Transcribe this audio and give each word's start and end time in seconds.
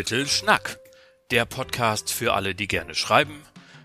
Little 0.00 0.26
Schnack. 0.26 0.78
Der 1.30 1.44
Podcast 1.44 2.10
für 2.10 2.32
alle, 2.32 2.54
die 2.54 2.66
gerne 2.66 2.94
schreiben, 2.94 3.42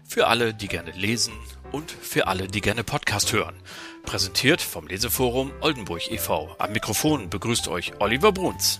für 0.07 0.27
alle, 0.27 0.53
die 0.53 0.69
gerne 0.69 0.91
lesen 0.91 1.33
und 1.73 1.91
für 1.91 2.27
alle, 2.27 2.47
die 2.47 2.61
gerne 2.61 2.85
Podcast 2.85 3.33
hören. 3.33 3.61
Präsentiert 4.05 4.61
vom 4.61 4.87
Leseforum 4.87 5.51
Oldenburg 5.59 6.09
e.V. 6.09 6.55
Am 6.57 6.71
Mikrofon 6.71 7.29
begrüßt 7.29 7.67
euch 7.67 7.99
Oliver 7.99 8.31
Bruns. 8.31 8.79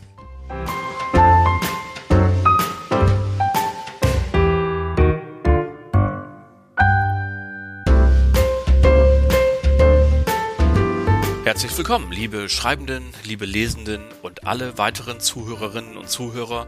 Herzlich 11.55 11.77
willkommen, 11.77 12.11
liebe 12.11 12.49
Schreibenden, 12.49 13.13
liebe 13.23 13.45
Lesenden 13.45 14.03
und 14.21 14.45
alle 14.45 14.77
weiteren 14.77 15.21
Zuhörerinnen 15.21 15.95
und 15.95 16.09
Zuhörer. 16.09 16.67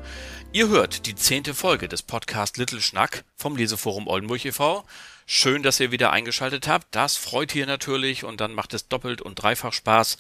Ihr 0.53 0.69
hört 0.69 1.07
die 1.07 1.15
zehnte 1.15 1.53
Folge 1.53 1.89
des 1.89 2.03
Podcast 2.03 2.55
Little 2.55 2.79
Schnack 2.79 3.25
vom 3.35 3.57
Leseforum 3.57 4.07
Oldenburg 4.07 4.45
e.V. 4.45 4.85
Schön, 5.25 5.61
dass 5.61 5.81
ihr 5.81 5.91
wieder 5.91 6.13
eingeschaltet 6.13 6.69
habt. 6.69 6.87
Das 6.95 7.17
freut 7.17 7.51
hier 7.51 7.65
natürlich 7.65 8.23
und 8.23 8.39
dann 8.39 8.53
macht 8.53 8.73
es 8.73 8.87
doppelt 8.87 9.21
und 9.21 9.35
dreifach 9.35 9.73
Spaß. 9.73 10.17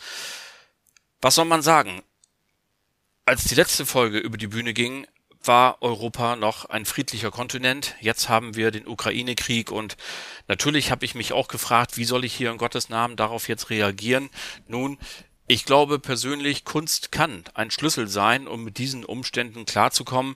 Was 1.21 1.35
soll 1.35 1.45
man 1.45 1.61
sagen? 1.61 2.03
Als 3.23 3.45
die 3.45 3.55
letzte 3.55 3.85
Folge 3.85 4.17
über 4.17 4.37
die 4.37 4.47
Bühne 4.47 4.73
ging, 4.73 5.07
war 5.47 5.81
Europa 5.81 6.35
noch 6.35 6.65
ein 6.65 6.85
friedlicher 6.85 7.31
Kontinent. 7.31 7.95
Jetzt 8.01 8.29
haben 8.29 8.55
wir 8.55 8.71
den 8.71 8.87
Ukraine-Krieg 8.87 9.71
und 9.71 9.97
natürlich 10.47 10.91
habe 10.91 11.05
ich 11.05 11.15
mich 11.15 11.33
auch 11.33 11.47
gefragt, 11.47 11.97
wie 11.97 12.05
soll 12.05 12.25
ich 12.25 12.33
hier 12.33 12.51
in 12.51 12.57
Gottes 12.57 12.89
Namen 12.89 13.15
darauf 13.15 13.47
jetzt 13.47 13.69
reagieren? 13.69 14.29
Nun, 14.67 14.97
ich 15.49 15.63
glaube 15.63 15.97
persönlich, 15.97 16.65
Kunst 16.65 17.13
kann 17.13 17.45
ein 17.53 17.71
Schlüssel 17.71 18.09
sein, 18.09 18.49
um 18.49 18.65
mit 18.65 18.77
diesen 18.77 19.05
Umständen 19.05 19.63
klarzukommen. 19.63 20.35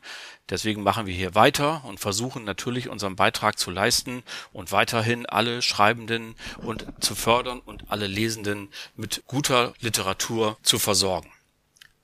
Deswegen 0.49 0.83
machen 0.83 1.05
wir 1.05 1.14
hier 1.14 1.36
weiter 1.36 1.83
und 1.83 1.99
versuchen 1.99 2.45
natürlich 2.45 2.88
unseren 2.88 3.17
Beitrag 3.17 3.59
zu 3.59 3.71
leisten 3.71 4.23
und 4.53 4.71
weiterhin 4.71 5.25
alle 5.25 5.61
Schreibenden 5.61 6.36
und 6.59 6.86
zu 7.02 7.16
fördern 7.16 7.59
und 7.59 7.91
alle 7.91 8.08
Lesenden 8.08 8.69
mit 8.95 9.23
guter 9.27 9.73
Literatur 9.81 10.58
zu 10.64 10.80
versorgen. 10.80 11.30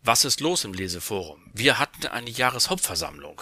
Was 0.08 0.24
ist 0.24 0.40
los 0.40 0.64
im 0.64 0.74
Leseforum? 0.74 1.42
Wir 1.52 1.80
hatten 1.80 2.08
eine 2.08 2.30
Jahreshauptversammlung. 2.30 3.42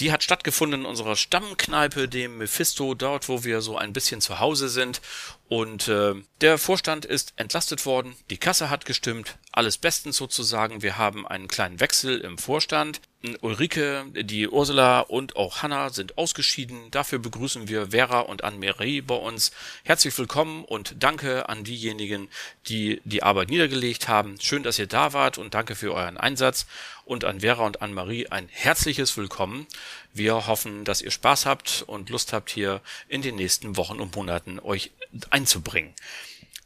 Die 0.00 0.12
hat 0.12 0.22
stattgefunden 0.22 0.82
in 0.82 0.86
unserer 0.86 1.16
Stammkneipe, 1.16 2.10
dem 2.10 2.36
Mephisto, 2.36 2.92
dort, 2.92 3.30
wo 3.30 3.42
wir 3.42 3.62
so 3.62 3.78
ein 3.78 3.94
bisschen 3.94 4.20
zu 4.20 4.38
Hause 4.38 4.68
sind. 4.68 5.00
Und 5.48 5.88
äh, 5.88 6.12
der 6.42 6.58
Vorstand 6.58 7.06
ist 7.06 7.32
entlastet 7.36 7.86
worden, 7.86 8.14
die 8.28 8.36
Kasse 8.36 8.68
hat 8.68 8.84
gestimmt, 8.84 9.38
alles 9.50 9.78
bestens 9.78 10.18
sozusagen. 10.18 10.82
Wir 10.82 10.98
haben 10.98 11.26
einen 11.26 11.48
kleinen 11.48 11.80
Wechsel 11.80 12.20
im 12.20 12.36
Vorstand. 12.36 13.00
Ulrike, 13.40 14.04
die 14.12 14.48
Ursula 14.48 15.00
und 15.00 15.36
auch 15.36 15.62
Hanna 15.62 15.88
sind 15.88 16.18
ausgeschieden. 16.18 16.90
Dafür 16.90 17.18
begrüßen 17.18 17.68
wir 17.68 17.88
Vera 17.90 18.20
und 18.20 18.44
Anne-Marie 18.44 19.00
bei 19.00 19.14
uns. 19.14 19.50
Herzlich 19.82 20.16
willkommen 20.18 20.62
und 20.64 20.96
danke 20.98 21.48
an 21.48 21.64
diejenigen, 21.64 22.28
die 22.68 23.00
die 23.04 23.22
Arbeit 23.22 23.48
niedergelegt 23.48 24.08
haben. 24.08 24.36
Schön, 24.40 24.62
dass 24.62 24.78
ihr 24.78 24.86
da 24.86 25.14
wart 25.14 25.38
und 25.38 25.54
danke 25.54 25.74
für 25.74 25.94
euren 25.94 26.18
Einsatz. 26.18 26.66
Und 27.06 27.24
an 27.24 27.40
Vera 27.40 27.64
und 27.64 27.80
Anne-Marie 27.80 28.28
ein 28.28 28.48
herzliches 28.50 29.16
Willkommen. 29.16 29.66
Wir 30.12 30.46
hoffen, 30.46 30.84
dass 30.84 31.00
ihr 31.00 31.10
Spaß 31.10 31.46
habt 31.46 31.82
und 31.86 32.10
Lust 32.10 32.34
habt, 32.34 32.50
hier 32.50 32.82
in 33.08 33.22
den 33.22 33.36
nächsten 33.36 33.78
Wochen 33.78 34.00
und 34.00 34.14
Monaten 34.16 34.58
euch 34.58 34.90
einzubringen. 35.30 35.94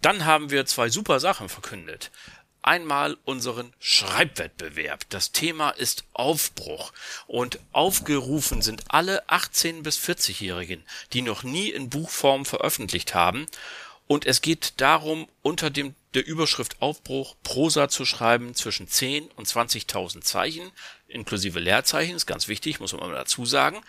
Dann 0.02 0.24
haben 0.24 0.50
wir 0.50 0.66
zwei 0.66 0.88
super 0.90 1.20
Sachen 1.20 1.48
verkündet 1.48 2.10
einmal 2.68 3.16
unseren 3.24 3.72
Schreibwettbewerb. 3.80 5.06
Das 5.08 5.32
Thema 5.32 5.70
ist 5.70 6.04
Aufbruch 6.12 6.92
und 7.26 7.58
aufgerufen 7.72 8.60
sind 8.60 8.84
alle 8.88 9.26
18 9.30 9.82
bis 9.82 9.98
40-Jährigen, 9.98 10.84
die 11.14 11.22
noch 11.22 11.42
nie 11.42 11.70
in 11.70 11.88
Buchform 11.88 12.44
veröffentlicht 12.44 13.14
haben. 13.14 13.46
Und 14.06 14.26
es 14.26 14.42
geht 14.42 14.74
darum, 14.82 15.28
unter 15.40 15.70
dem 15.70 15.94
der 16.12 16.26
Überschrift 16.26 16.80
Aufbruch 16.80 17.36
Prosa 17.42 17.88
zu 17.88 18.04
schreiben 18.04 18.54
zwischen 18.54 18.86
10 18.86 19.28
und 19.36 19.48
20.000 19.48 20.20
Zeichen, 20.20 20.70
inklusive 21.06 21.60
Leerzeichen, 21.60 22.16
ist 22.16 22.26
ganz 22.26 22.48
wichtig, 22.48 22.80
muss 22.80 22.92
man 22.92 23.08
mal 23.08 23.14
dazu 23.14 23.46
sagen. 23.46 23.80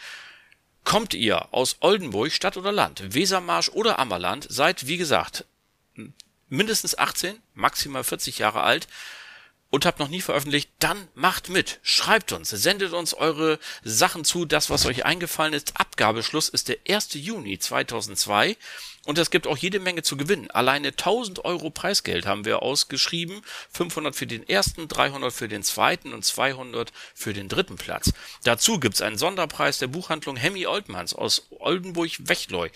Kommt 0.86 1.14
ihr 1.14 1.54
aus 1.54 1.78
Oldenburg, 1.82 2.32
Stadt 2.32 2.56
oder 2.56 2.72
Land, 2.72 3.14
Wesermarsch 3.14 3.70
oder 3.70 4.00
Ammerland, 4.00 4.48
seid, 4.50 4.88
wie 4.88 4.98
gesagt, 4.98 5.46
mindestens 6.50 6.98
18, 6.98 7.40
maximal 7.54 8.04
40 8.04 8.40
Jahre 8.40 8.62
alt 8.62 8.88
und 9.70 9.86
habt 9.86 10.00
noch 10.00 10.08
nie 10.08 10.22
veröffentlicht, 10.22 10.72
dann 10.80 11.08
macht 11.14 11.50
mit. 11.50 11.80
Schreibt 11.84 12.32
uns, 12.32 12.50
sendet 12.50 12.94
uns 12.94 13.14
eure 13.14 13.60
Sachen 13.84 14.26
zu, 14.26 14.46
das, 14.46 14.70
was 14.70 14.86
euch 14.86 15.06
eingefallen 15.06 15.54
ist. 15.54 15.80
Abgabeschluss 15.80 16.50
ist 16.50 16.70
der 16.70 16.78
1. 16.90 17.14
Juni 17.14 17.60
2002 17.60 18.58
und 19.06 19.18
es 19.18 19.30
gibt 19.30 19.48
auch 19.48 19.58
jede 19.58 19.80
Menge 19.80 20.02
zu 20.02 20.18
gewinnen. 20.18 20.50
Alleine 20.52 20.90
1000 20.90 21.46
Euro 21.46 21.70
Preisgeld 21.70 22.26
haben 22.26 22.46
wir 22.46 22.64
ausgeschrieben. 22.64 23.42
500 23.72 24.16
für 24.16 24.28
den 24.28 24.48
ersten, 24.48 24.88
300 24.88 25.32
für 25.32 25.48
den 25.48 25.64
zweiten 25.64 26.14
und 26.14 26.26
200 26.26 26.92
für 27.14 27.34
den 27.34 27.48
dritten 27.48 27.76
Platz. 27.76 28.12
Dazu 28.44 28.80
gibt's 28.80 29.02
einen 29.02 29.18
Sonderpreis 29.18 29.78
der 29.78 29.88
Buchhandlung 29.88 30.36
Hemmy 30.36 30.66
Oltmanns 30.66 31.14
aus 31.14 31.48
Oldenburg-Wechleu. 31.52 32.70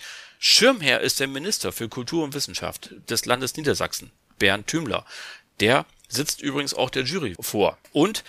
Schirmherr 0.46 1.00
ist 1.00 1.20
der 1.20 1.26
Minister 1.26 1.72
für 1.72 1.88
Kultur 1.88 2.22
und 2.22 2.34
Wissenschaft 2.34 2.90
des 3.08 3.24
Landes 3.24 3.56
Niedersachsen, 3.56 4.10
Bernd 4.38 4.66
Thümler. 4.66 5.06
Der 5.58 5.86
sitzt 6.06 6.42
übrigens 6.42 6.74
auch 6.74 6.90
der 6.90 7.04
Jury 7.04 7.34
vor. 7.40 7.78
Und 7.92 8.24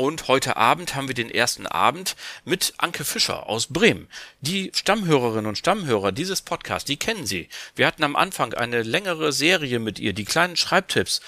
und 0.00 0.28
heute 0.28 0.56
Abend 0.56 0.94
haben 0.94 1.08
wir 1.08 1.14
den 1.14 1.30
ersten 1.30 1.66
Abend 1.66 2.16
mit 2.46 2.72
Anke 2.78 3.04
Fischer 3.04 3.48
aus 3.50 3.66
Bremen. 3.66 4.08
Die 4.40 4.70
Stammhörerinnen 4.74 5.44
und 5.44 5.58
Stammhörer 5.58 6.10
dieses 6.10 6.40
Podcasts, 6.40 6.86
die 6.86 6.96
kennen 6.96 7.26
sie. 7.26 7.50
Wir 7.76 7.86
hatten 7.86 8.02
am 8.02 8.16
Anfang 8.16 8.54
eine 8.54 8.82
längere 8.82 9.30
Serie 9.30 9.78
mit 9.78 9.98
ihr, 9.98 10.14
die 10.14 10.24
kleinen 10.24 10.56
Schreibtipps, 10.56 11.20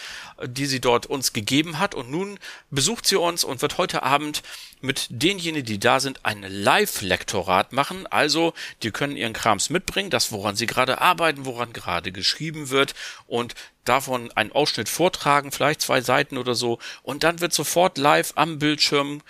die 0.43 0.65
sie 0.65 0.81
dort 0.81 1.05
uns 1.05 1.35
gegeben 1.35 1.79
hat. 1.79 1.95
Und 1.95 2.11
nun 2.11 2.39
besucht 2.71 3.07
sie 3.07 3.17
uns 3.17 3.45
und 3.45 3.61
wird 3.61 3.77
heute 3.77 4.05
Abend 4.05 4.43
mit 4.81 5.07
denjenigen, 5.11 5.67
die 5.67 5.79
da 5.79 6.01
sind, 6.01 6.21
ein 6.25 6.43
Live-Lektorat 6.43 7.75
machen. 7.75 8.07
Also, 8.07 8.55
die 8.83 8.91
können 8.91 9.19
ihren 9.19 9.35
Krams 9.35 9.69
mitbringen, 9.69 10.09
das, 10.09 10.33
woran 10.33 10.57
sie 10.57 10.67
gerade 10.67 10.99
arbeiten, 10.99 11.45
woran 11.45 11.75
gerade 11.75 11.92
geschrieben 12.01 12.71
wird. 12.71 12.95
Und 13.27 13.55
davon 13.85 14.31
einen 14.33 14.53
Ausschnitt 14.53 14.89
vortragen, 14.89 15.53
vielleicht 15.53 15.83
zwei 15.83 16.01
Seiten 16.01 16.39
oder 16.39 16.55
so, 16.55 16.79
und 17.03 17.25
dann 17.25 17.41
wird 17.41 17.53
sofort 17.53 17.99
live 17.99 18.33
am 18.37 18.59
Bildschirm 18.59 19.23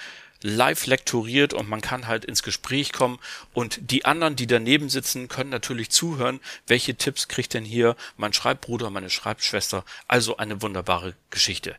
live 0.42 0.86
lektoriert 0.86 1.54
und 1.54 1.68
man 1.68 1.80
kann 1.80 2.06
halt 2.06 2.24
ins 2.24 2.42
Gespräch 2.42 2.92
kommen 2.92 3.18
und 3.54 3.78
die 3.90 4.04
anderen, 4.04 4.36
die 4.36 4.46
daneben 4.46 4.88
sitzen, 4.88 5.28
können 5.28 5.50
natürlich 5.50 5.90
zuhören, 5.90 6.40
welche 6.66 6.96
Tipps 6.96 7.28
kriegt 7.28 7.54
denn 7.54 7.64
hier 7.64 7.96
mein 8.16 8.32
Schreibbruder, 8.32 8.90
meine 8.90 9.10
Schreibschwester. 9.10 9.84
Also 10.08 10.36
eine 10.36 10.60
wunderbare 10.62 11.14
Geschichte. 11.30 11.76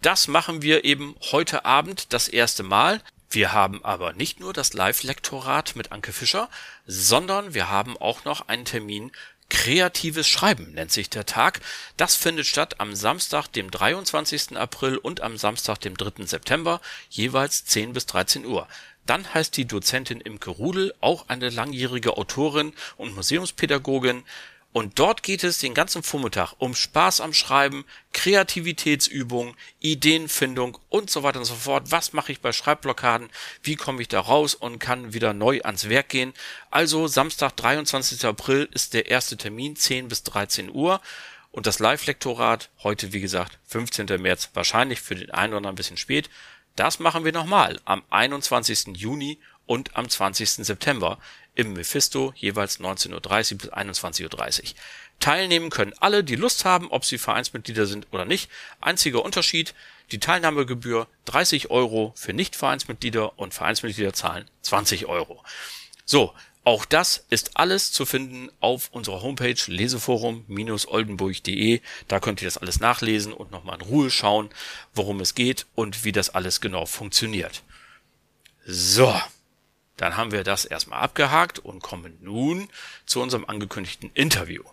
Das 0.00 0.28
machen 0.28 0.62
wir 0.62 0.84
eben 0.84 1.16
heute 1.32 1.64
Abend 1.64 2.12
das 2.12 2.28
erste 2.28 2.62
Mal. 2.62 3.00
Wir 3.30 3.52
haben 3.52 3.84
aber 3.84 4.12
nicht 4.12 4.38
nur 4.38 4.52
das 4.52 4.74
Live-Lektorat 4.74 5.74
mit 5.74 5.90
Anke 5.90 6.12
Fischer, 6.12 6.48
sondern 6.86 7.52
wir 7.52 7.68
haben 7.68 7.96
auch 7.96 8.24
noch 8.24 8.48
einen 8.48 8.64
Termin 8.64 9.10
Kreatives 9.48 10.28
Schreiben 10.28 10.72
nennt 10.72 10.92
sich 10.92 11.10
der 11.10 11.26
Tag. 11.26 11.60
Das 11.96 12.16
findet 12.16 12.46
statt 12.46 12.80
am 12.80 12.94
Samstag, 12.94 13.48
dem 13.48 13.70
23. 13.70 14.56
April 14.56 14.96
und 14.96 15.20
am 15.20 15.36
Samstag, 15.36 15.78
dem 15.80 15.96
3. 15.96 16.24
September, 16.26 16.80
jeweils 17.10 17.64
10 17.64 17.92
bis 17.92 18.06
13 18.06 18.46
Uhr. 18.46 18.66
Dann 19.06 19.34
heißt 19.34 19.56
die 19.56 19.66
Dozentin 19.66 20.20
Imke 20.20 20.50
Rudel, 20.50 20.94
auch 21.00 21.28
eine 21.28 21.50
langjährige 21.50 22.16
Autorin 22.16 22.72
und 22.96 23.14
Museumspädagogin, 23.14 24.24
und 24.74 24.98
dort 24.98 25.22
geht 25.22 25.44
es 25.44 25.58
den 25.58 25.72
ganzen 25.72 26.02
Vormittag 26.02 26.54
um 26.58 26.74
Spaß 26.74 27.20
am 27.20 27.32
Schreiben, 27.32 27.84
Kreativitätsübungen, 28.12 29.54
Ideenfindung 29.78 30.78
und 30.88 31.10
so 31.10 31.22
weiter 31.22 31.38
und 31.38 31.44
so 31.44 31.54
fort. 31.54 31.92
Was 31.92 32.12
mache 32.12 32.32
ich 32.32 32.40
bei 32.40 32.50
Schreibblockaden? 32.50 33.30
Wie 33.62 33.76
komme 33.76 34.02
ich 34.02 34.08
da 34.08 34.18
raus 34.18 34.56
und 34.56 34.80
kann 34.80 35.12
wieder 35.12 35.32
neu 35.32 35.60
ans 35.62 35.88
Werk 35.88 36.08
gehen? 36.08 36.34
Also 36.72 37.06
Samstag, 37.06 37.56
23. 37.56 38.24
April 38.24 38.68
ist 38.72 38.94
der 38.94 39.08
erste 39.08 39.36
Termin, 39.36 39.76
10 39.76 40.08
bis 40.08 40.24
13 40.24 40.74
Uhr. 40.74 41.00
Und 41.52 41.68
das 41.68 41.78
Live-Lektorat, 41.78 42.68
heute 42.82 43.12
wie 43.12 43.20
gesagt, 43.20 43.60
15. 43.68 44.20
März, 44.20 44.50
wahrscheinlich 44.54 45.00
für 45.00 45.14
den 45.14 45.30
einen 45.30 45.52
oder 45.52 45.58
anderen 45.58 45.74
ein 45.74 45.76
bisschen 45.76 45.98
spät. 45.98 46.28
Das 46.74 46.98
machen 46.98 47.24
wir 47.24 47.30
nochmal 47.32 47.78
am 47.84 48.02
21. 48.10 48.96
Juni 48.96 49.38
und 49.66 49.96
am 49.96 50.08
20. 50.08 50.50
September 50.50 51.20
im 51.54 51.72
Mephisto 51.72 52.32
jeweils 52.36 52.80
19.30 52.80 53.56
bis 53.56 53.72
21.30 53.72 54.62
Uhr. 54.62 54.68
Teilnehmen 55.20 55.70
können 55.70 55.94
alle, 56.00 56.24
die 56.24 56.36
Lust 56.36 56.64
haben, 56.64 56.90
ob 56.90 57.04
sie 57.04 57.18
Vereinsmitglieder 57.18 57.86
sind 57.86 58.08
oder 58.10 58.24
nicht. 58.24 58.50
Einziger 58.80 59.24
Unterschied, 59.24 59.74
die 60.10 60.18
Teilnahmegebühr 60.18 61.06
30 61.26 61.70
Euro 61.70 62.12
für 62.16 62.32
Nicht-Vereinsmitglieder 62.32 63.38
und 63.38 63.54
Vereinsmitglieder 63.54 64.12
zahlen 64.12 64.50
20 64.62 65.06
Euro. 65.06 65.42
So, 66.04 66.34
auch 66.64 66.84
das 66.86 67.26
ist 67.28 67.58
alles 67.58 67.92
zu 67.92 68.06
finden 68.06 68.50
auf 68.60 68.88
unserer 68.90 69.22
Homepage 69.22 69.60
leseforum-oldenburg.de. 69.66 71.80
Da 72.08 72.20
könnt 72.20 72.40
ihr 72.40 72.46
das 72.46 72.58
alles 72.58 72.80
nachlesen 72.80 73.34
und 73.34 73.50
nochmal 73.50 73.76
in 73.76 73.82
Ruhe 73.82 74.10
schauen, 74.10 74.48
worum 74.94 75.20
es 75.20 75.34
geht 75.34 75.66
und 75.74 76.04
wie 76.04 76.12
das 76.12 76.30
alles 76.30 76.62
genau 76.62 76.86
funktioniert. 76.86 77.62
So, 78.66 79.14
dann 79.96 80.16
haben 80.16 80.32
wir 80.32 80.44
das 80.44 80.64
erstmal 80.64 81.00
abgehakt 81.00 81.58
und 81.58 81.82
kommen 81.82 82.18
nun 82.20 82.68
zu 83.06 83.20
unserem 83.20 83.44
angekündigten 83.44 84.10
Interview. 84.14 84.64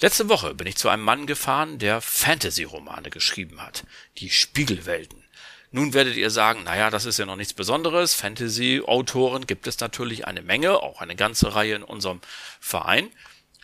Letzte 0.00 0.28
Woche 0.28 0.54
bin 0.54 0.66
ich 0.66 0.76
zu 0.76 0.88
einem 0.88 1.02
Mann 1.02 1.26
gefahren, 1.26 1.78
der 1.78 2.00
Fantasy-Romane 2.00 3.10
geschrieben 3.10 3.60
hat. 3.60 3.84
Die 4.18 4.30
Spiegelwelten. 4.30 5.24
Nun 5.70 5.92
werdet 5.92 6.16
ihr 6.16 6.30
sagen, 6.30 6.62
naja, 6.62 6.88
das 6.88 7.04
ist 7.04 7.18
ja 7.18 7.26
noch 7.26 7.36
nichts 7.36 7.52
Besonderes. 7.52 8.14
Fantasy-Autoren 8.14 9.46
gibt 9.46 9.66
es 9.66 9.80
natürlich 9.80 10.26
eine 10.26 10.42
Menge, 10.42 10.82
auch 10.82 11.00
eine 11.00 11.16
ganze 11.16 11.54
Reihe 11.54 11.74
in 11.74 11.82
unserem 11.82 12.20
Verein. 12.60 13.10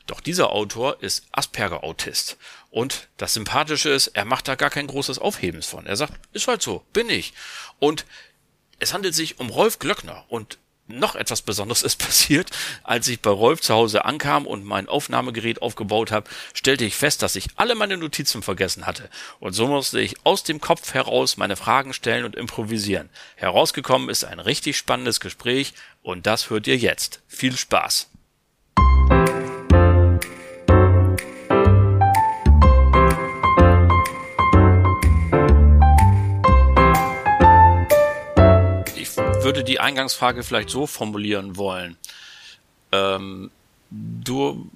Doch 0.06 0.20
dieser 0.20 0.50
Autor 0.50 1.02
ist 1.02 1.26
Asperger-Autist. 1.32 2.36
Und 2.70 3.08
das 3.16 3.34
Sympathische 3.34 3.90
ist, 3.90 4.08
er 4.08 4.24
macht 4.24 4.48
da 4.48 4.54
gar 4.54 4.70
kein 4.70 4.86
großes 4.86 5.18
Aufhebens 5.18 5.66
von. 5.66 5.86
Er 5.86 5.96
sagt, 5.96 6.12
ist 6.32 6.48
halt 6.48 6.60
so, 6.60 6.84
bin 6.92 7.08
ich. 7.08 7.32
Und 7.78 8.04
es 8.78 8.92
handelt 8.92 9.14
sich 9.14 9.38
um 9.40 9.50
Rolf 9.50 9.78
Glöckner 9.78 10.24
und 10.28 10.58
noch 10.86 11.14
etwas 11.14 11.42
Besonderes 11.42 11.82
ist 11.82 11.96
passiert. 11.98 12.50
Als 12.82 13.08
ich 13.08 13.20
bei 13.20 13.30
Rolf 13.30 13.60
zu 13.60 13.74
Hause 13.74 14.04
ankam 14.04 14.46
und 14.46 14.64
mein 14.64 14.88
Aufnahmegerät 14.88 15.62
aufgebaut 15.62 16.10
habe, 16.10 16.28
stellte 16.52 16.84
ich 16.84 16.94
fest, 16.94 17.22
dass 17.22 17.36
ich 17.36 17.48
alle 17.56 17.74
meine 17.74 17.96
Notizen 17.96 18.42
vergessen 18.42 18.86
hatte. 18.86 19.08
Und 19.40 19.54
so 19.54 19.66
musste 19.66 20.00
ich 20.00 20.16
aus 20.24 20.44
dem 20.44 20.60
Kopf 20.60 20.94
heraus 20.94 21.36
meine 21.36 21.56
Fragen 21.56 21.92
stellen 21.92 22.24
und 22.24 22.36
improvisieren. 22.36 23.08
Herausgekommen 23.36 24.08
ist 24.08 24.24
ein 24.24 24.40
richtig 24.40 24.76
spannendes 24.76 25.20
Gespräch 25.20 25.72
und 26.02 26.26
das 26.26 26.50
hört 26.50 26.66
ihr 26.66 26.76
jetzt. 26.76 27.22
Viel 27.28 27.56
Spaß! 27.56 28.10
Würde 39.44 39.64
die 39.64 39.80
Eingangsfrage 39.80 40.42
vielleicht 40.42 40.70
so 40.70 40.86
formulieren 40.86 41.56
wollen. 41.56 41.96
Ähm, 42.92 43.50
du 43.90 44.70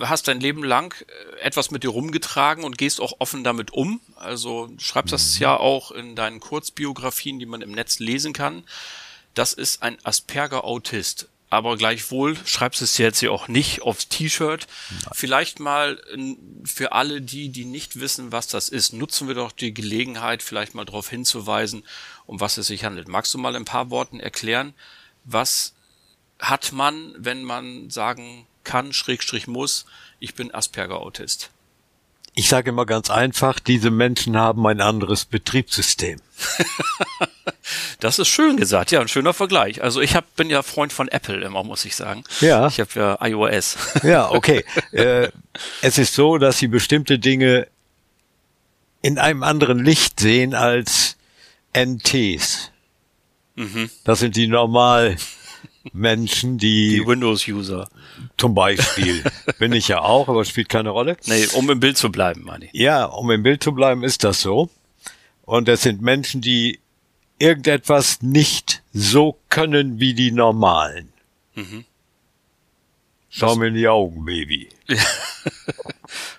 hast 0.00 0.28
dein 0.28 0.40
Leben 0.40 0.64
lang 0.64 0.94
äh, 1.00 1.40
etwas 1.40 1.70
mit 1.70 1.84
dir 1.84 1.90
rumgetragen 1.90 2.64
und 2.64 2.78
gehst 2.78 3.00
auch 3.00 3.14
offen 3.18 3.44
damit 3.44 3.72
um. 3.72 4.00
Also 4.16 4.70
schreibst 4.78 5.12
mhm. 5.12 5.16
das 5.16 5.38
ja 5.38 5.56
auch 5.56 5.90
in 5.90 6.16
deinen 6.16 6.40
Kurzbiografien, 6.40 7.38
die 7.38 7.46
man 7.46 7.62
im 7.62 7.72
Netz 7.72 7.98
lesen 7.98 8.32
kann. 8.32 8.64
Das 9.34 9.52
ist 9.52 9.82
ein 9.82 9.98
Asperger-Autist. 10.02 11.28
Aber 11.48 11.76
gleichwohl 11.76 12.36
schreibst 12.44 12.82
es 12.82 12.98
jetzt 12.98 13.20
hier 13.20 13.32
auch 13.32 13.46
nicht 13.46 13.82
aufs 13.82 14.08
T-Shirt. 14.08 14.66
Vielleicht 15.12 15.60
mal 15.60 16.02
für 16.64 16.90
alle 16.90 17.20
die, 17.20 17.50
die 17.50 17.64
nicht 17.64 18.00
wissen, 18.00 18.32
was 18.32 18.48
das 18.48 18.68
ist, 18.68 18.92
nutzen 18.92 19.28
wir 19.28 19.36
doch 19.36 19.52
die 19.52 19.72
Gelegenheit, 19.72 20.42
vielleicht 20.42 20.74
mal 20.74 20.84
darauf 20.84 21.08
hinzuweisen 21.08 21.84
um 22.26 22.40
was 22.40 22.58
es 22.58 22.66
sich 22.66 22.84
handelt. 22.84 23.08
Magst 23.08 23.32
du 23.32 23.38
mal 23.38 23.50
in 23.50 23.62
ein 23.62 23.64
paar 23.64 23.90
Worten 23.90 24.20
erklären, 24.20 24.74
was 25.24 25.74
hat 26.38 26.72
man, 26.72 27.14
wenn 27.16 27.44
man 27.44 27.88
sagen 27.88 28.46
kann, 28.64 28.92
Schrägstrich 28.92 29.46
muss, 29.46 29.86
ich 30.18 30.34
bin 30.34 30.52
Asperger-Autist? 30.52 31.50
Ich 32.34 32.48
sage 32.48 32.70
immer 32.70 32.84
ganz 32.84 33.08
einfach, 33.08 33.60
diese 33.60 33.90
Menschen 33.90 34.36
haben 34.36 34.66
ein 34.66 34.82
anderes 34.82 35.24
Betriebssystem. 35.24 36.20
das 38.00 38.18
ist 38.18 38.28
schön 38.28 38.56
gesagt, 38.56 38.90
ja, 38.90 39.00
ein 39.00 39.08
schöner 39.08 39.34
Vergleich. 39.34 39.82
Also 39.82 40.00
ich 40.00 40.14
hab, 40.14 40.36
bin 40.36 40.50
ja 40.50 40.62
Freund 40.62 40.92
von 40.92 41.08
Apple 41.08 41.44
immer, 41.44 41.64
muss 41.64 41.84
ich 41.84 41.96
sagen. 41.96 42.24
Ja. 42.40 42.66
Ich 42.68 42.80
habe 42.80 42.90
ja 42.94 43.18
iOS. 43.20 43.76
ja, 44.02 44.30
okay. 44.30 44.64
äh, 44.92 45.28
es 45.82 45.98
ist 45.98 46.14
so, 46.14 46.38
dass 46.38 46.58
sie 46.58 46.68
bestimmte 46.68 47.18
Dinge 47.18 47.66
in 49.02 49.18
einem 49.18 49.42
anderen 49.42 49.84
Licht 49.84 50.20
sehen 50.20 50.54
als 50.54 51.16
NTs. 51.72 52.70
Mhm. 53.54 53.90
Das 54.04 54.20
sind 54.20 54.36
die 54.36 54.48
normal 54.48 55.16
Menschen, 55.92 56.58
die. 56.58 57.00
Die 57.00 57.06
Windows-User. 57.06 57.88
Zum 58.36 58.54
Beispiel. 58.54 59.22
Bin 59.58 59.72
ich 59.72 59.88
ja 59.88 60.00
auch, 60.00 60.28
aber 60.28 60.44
spielt 60.44 60.68
keine 60.68 60.90
Rolle. 60.90 61.16
Nee, 61.26 61.46
um 61.54 61.70
im 61.70 61.80
Bild 61.80 61.96
zu 61.96 62.10
bleiben, 62.10 62.42
meine 62.44 62.66
ich. 62.66 62.72
Ja, 62.72 63.04
um 63.04 63.30
im 63.30 63.42
Bild 63.42 63.62
zu 63.62 63.72
bleiben, 63.72 64.02
ist 64.02 64.24
das 64.24 64.40
so. 64.40 64.70
Und 65.42 65.68
es 65.68 65.82
sind 65.82 66.02
Menschen, 66.02 66.40
die 66.40 66.80
irgendetwas 67.38 68.22
nicht 68.22 68.82
so 68.92 69.38
können 69.48 70.00
wie 70.00 70.14
die 70.14 70.32
normalen. 70.32 71.12
Mhm. 71.54 71.84
Schau 73.28 73.56
mir 73.56 73.68
in 73.68 73.74
die 73.74 73.88
Augen, 73.88 74.24
Baby. 74.24 74.68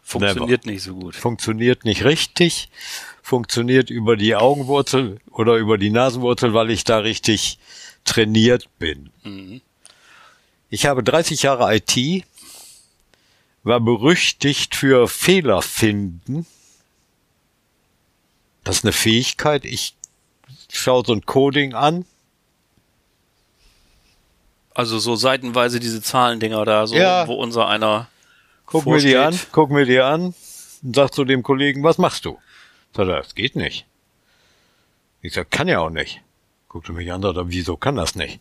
Funktioniert 0.04 0.66
Never. 0.66 0.74
nicht 0.74 0.84
so 0.84 0.96
gut. 0.96 1.16
Funktioniert 1.16 1.86
nicht 1.86 2.04
richtig 2.04 2.70
funktioniert 3.28 3.90
über 3.90 4.16
die 4.16 4.38
Augenwurzel 4.38 5.20
oder 5.32 5.58
über 5.58 5.78
die 5.78 5.90
Nasenwurzel, 5.90 6.54
weil 6.54 6.70
ich 6.70 6.86
da 6.86 7.00
richtig 7.00 7.60
trainiert 8.06 8.70
bin. 8.80 9.10
Mhm. 9.24 9.60
Ich 10.70 10.86
habe 10.86 11.04
30 11.04 11.44
Jahre 11.44 11.76
IT, 11.76 12.24
war 13.64 13.82
berüchtigt 13.82 14.76
für 14.76 15.10
Fehler 15.10 15.62
finden. 15.62 16.46
Das 18.64 18.78
ist 18.78 18.86
eine 18.86 18.94
Fähigkeit. 18.94 19.66
Ich 19.66 19.96
schaue 20.72 21.04
so 21.06 21.14
ein 21.14 21.26
Coding 21.26 21.74
an. 21.74 22.06
Also 24.74 25.00
so 25.00 25.16
seitenweise 25.16 25.80
diese 25.80 26.02
Zahlendinger 26.02 26.64
da, 26.66 26.86
so, 26.86 26.96
ja. 26.96 27.28
wo 27.28 27.34
unser 27.34 27.68
einer. 27.68 28.08
Guck 28.66 28.84
vorsteht. 28.84 29.06
mir 29.06 29.10
die 29.10 29.18
an, 29.18 29.40
guck 29.52 29.70
mir 29.72 29.86
die 29.86 30.00
an 30.00 30.34
und 30.84 30.96
sag 30.96 31.14
zu 31.14 31.26
dem 31.26 31.44
Kollegen, 31.44 31.84
was 31.84 31.98
machst 31.98 32.26
du? 32.26 32.40
Sagt 32.94 33.10
er, 33.10 33.18
das 33.18 33.36
geht 33.36 33.56
nicht. 33.56 33.86
Ich 35.22 35.34
sag, 35.34 35.50
kann 35.52 35.68
ja 35.68 35.80
auch 35.80 35.90
nicht. 35.90 36.22
Guckte 36.70 36.94
mich 36.94 37.12
an, 37.12 37.22
sagt 37.22 37.38
er, 37.38 37.50
wieso 37.50 37.78
kann 37.78 37.96
das 37.96 38.16
nicht? 38.16 38.40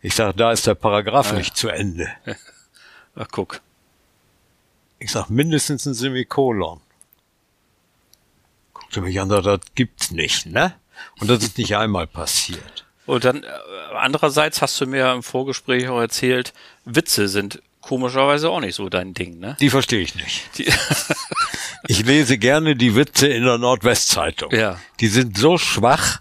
Ich 0.00 0.14
sag, 0.14 0.36
da 0.36 0.52
ist 0.52 0.66
der 0.66 0.74
Paragraph 0.74 1.32
ah, 1.32 1.36
nicht 1.36 1.56
zu 1.56 1.68
Ende. 1.68 2.08
Ach, 3.16 3.28
guck. 3.30 3.60
Ich 4.98 5.10
sag, 5.10 5.28
mindestens 5.30 5.86
ein 5.86 5.94
Semikolon. 5.94 6.80
Guckte 8.72 9.00
mich 9.00 9.20
an, 9.20 9.28
sagt, 9.28 9.46
das 9.46 9.60
gibt's 9.74 10.10
nicht, 10.10 10.46
ne? 10.46 10.74
Und 11.20 11.28
das 11.28 11.42
ist 11.42 11.58
nicht 11.58 11.76
einmal 11.76 12.06
passiert. 12.06 12.84
Und 13.06 13.24
dann, 13.24 13.42
äh, 13.44 13.46
andererseits 13.96 14.62
hast 14.62 14.80
du 14.80 14.86
mir 14.86 15.12
im 15.12 15.22
Vorgespräch 15.22 15.88
auch 15.88 16.00
erzählt, 16.00 16.52
Witze 16.84 17.28
sind 17.28 17.62
komischerweise 17.80 18.50
auch 18.50 18.60
nicht 18.60 18.74
so 18.74 18.88
dein 18.88 19.14
Ding, 19.14 19.38
ne? 19.38 19.56
Die 19.60 19.70
verstehe 19.70 20.00
ich 20.00 20.14
nicht. 20.16 20.42
Ich 21.88 22.04
lese 22.04 22.38
gerne 22.38 22.74
die 22.74 22.96
Witze 22.96 23.28
in 23.28 23.44
der 23.44 23.58
Nordwestzeitung. 23.58 24.52
Ja. 24.52 24.80
Die 25.00 25.06
sind 25.08 25.38
so 25.38 25.56
schwach, 25.56 26.20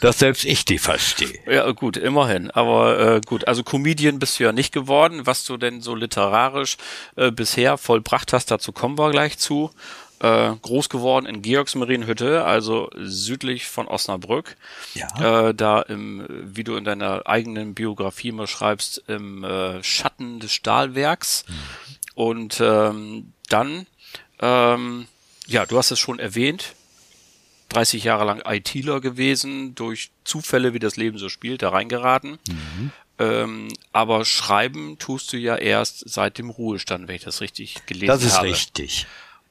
dass 0.00 0.18
selbst 0.18 0.44
ich 0.44 0.64
die 0.64 0.78
verstehe. 0.78 1.38
Ja, 1.48 1.70
gut, 1.72 1.96
immerhin. 1.96 2.50
Aber 2.50 2.98
äh, 2.98 3.20
gut, 3.24 3.46
also 3.46 3.62
Comedian 3.62 4.18
bist 4.18 4.38
du 4.38 4.44
ja 4.44 4.52
nicht 4.52 4.72
geworden. 4.72 5.26
Was 5.26 5.44
du 5.44 5.56
denn 5.56 5.80
so 5.80 5.94
literarisch 5.94 6.76
äh, 7.16 7.30
bisher 7.30 7.78
vollbracht 7.78 8.32
hast, 8.32 8.50
dazu 8.50 8.72
kommen 8.72 8.98
wir 8.98 9.10
gleich 9.10 9.38
zu. 9.38 9.70
Äh, 10.20 10.50
groß 10.62 10.88
geworden 10.88 11.26
in 11.26 11.42
Georgsmarienhütte, 11.42 12.44
also 12.44 12.90
südlich 12.96 13.66
von 13.66 13.86
Osnabrück. 13.86 14.56
Ja. 14.94 15.48
Äh, 15.48 15.54
da 15.54 15.80
im, 15.82 16.26
wie 16.28 16.64
du 16.64 16.74
in 16.74 16.82
deiner 16.84 17.26
eigenen 17.26 17.74
Biografie 17.74 18.32
mal 18.32 18.48
schreibst, 18.48 19.04
im 19.06 19.44
äh, 19.44 19.80
Schatten 19.84 20.40
des 20.40 20.52
Stahlwerks. 20.52 21.44
Und 22.16 22.60
ähm, 22.60 23.32
dann, 23.48 23.86
ähm, 24.40 25.06
ja, 25.46 25.66
du 25.66 25.78
hast 25.78 25.92
es 25.92 26.00
schon 26.00 26.18
erwähnt, 26.18 26.74
30 27.68 28.02
Jahre 28.02 28.24
lang 28.24 28.42
ITler 28.44 29.00
gewesen, 29.00 29.76
durch 29.76 30.10
Zufälle, 30.24 30.74
wie 30.74 30.78
das 30.80 30.96
Leben 30.96 31.18
so 31.18 31.28
spielt, 31.28 31.62
da 31.62 31.68
reingeraten. 31.68 32.38
Ähm, 33.20 33.68
aber 33.92 34.24
schreiben 34.24 34.98
tust 34.98 35.32
du 35.32 35.36
ja 35.36 35.56
erst 35.56 36.08
seit 36.08 36.38
dem 36.38 36.50
Ruhestand, 36.50 37.06
wenn 37.08 37.16
ich 37.16 37.22
das 37.24 37.40
richtig 37.40 37.86
gelesen 37.86 38.06
Das 38.08 38.24
ist 38.24 38.38
habe. 38.38 38.48
richtig. 38.48 39.06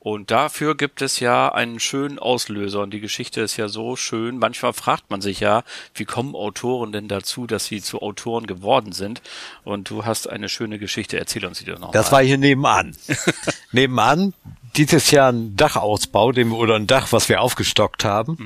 Und 0.08 0.32
dafür 0.32 0.76
gibt 0.76 1.02
es 1.02 1.20
ja 1.20 1.50
einen 1.50 1.82
schönen 1.82 2.18
Auslöser. 2.18 2.80
Und 2.80 2.92
die 2.92 3.02
Geschichte 3.02 3.42
ist 3.42 3.58
ja 3.58 3.68
so 3.68 3.98
schön. 3.98 4.38
Manchmal 4.38 4.72
fragt 4.72 5.10
man 5.10 5.20
sich 5.20 5.42
ja, 5.42 5.66
wie 5.96 6.06
kommen 6.06 6.34
Autoren 6.34 6.94
denn 6.94 7.10
dazu, 7.10 7.46
dass 7.46 7.66
sie 7.66 7.82
zu 7.82 8.02
Autoren 8.02 8.48
geworden 8.48 8.94
sind? 8.94 9.22
Und 9.66 9.90
du 9.90 10.06
hast 10.06 10.30
eine 10.30 10.48
schöne 10.48 10.80
Geschichte. 10.80 11.20
Erzähl 11.20 11.46
uns 11.46 11.60
die 11.60 11.66
doch 11.66 11.80
noch. 11.80 11.92
Das 11.92 12.14
war 12.14 12.24
hier 12.24 12.38
nebenan. 12.38 12.96
nebenan 13.74 14.34
dieses 14.78 15.12
Jahr 15.12 15.34
ein 15.34 15.58
Dachausbau, 15.58 16.32
dem, 16.32 16.54
oder 16.54 16.76
ein 16.76 16.88
Dach, 16.88 17.08
was 17.12 17.28
wir 17.28 17.42
aufgestockt 17.42 18.06
haben. 18.06 18.38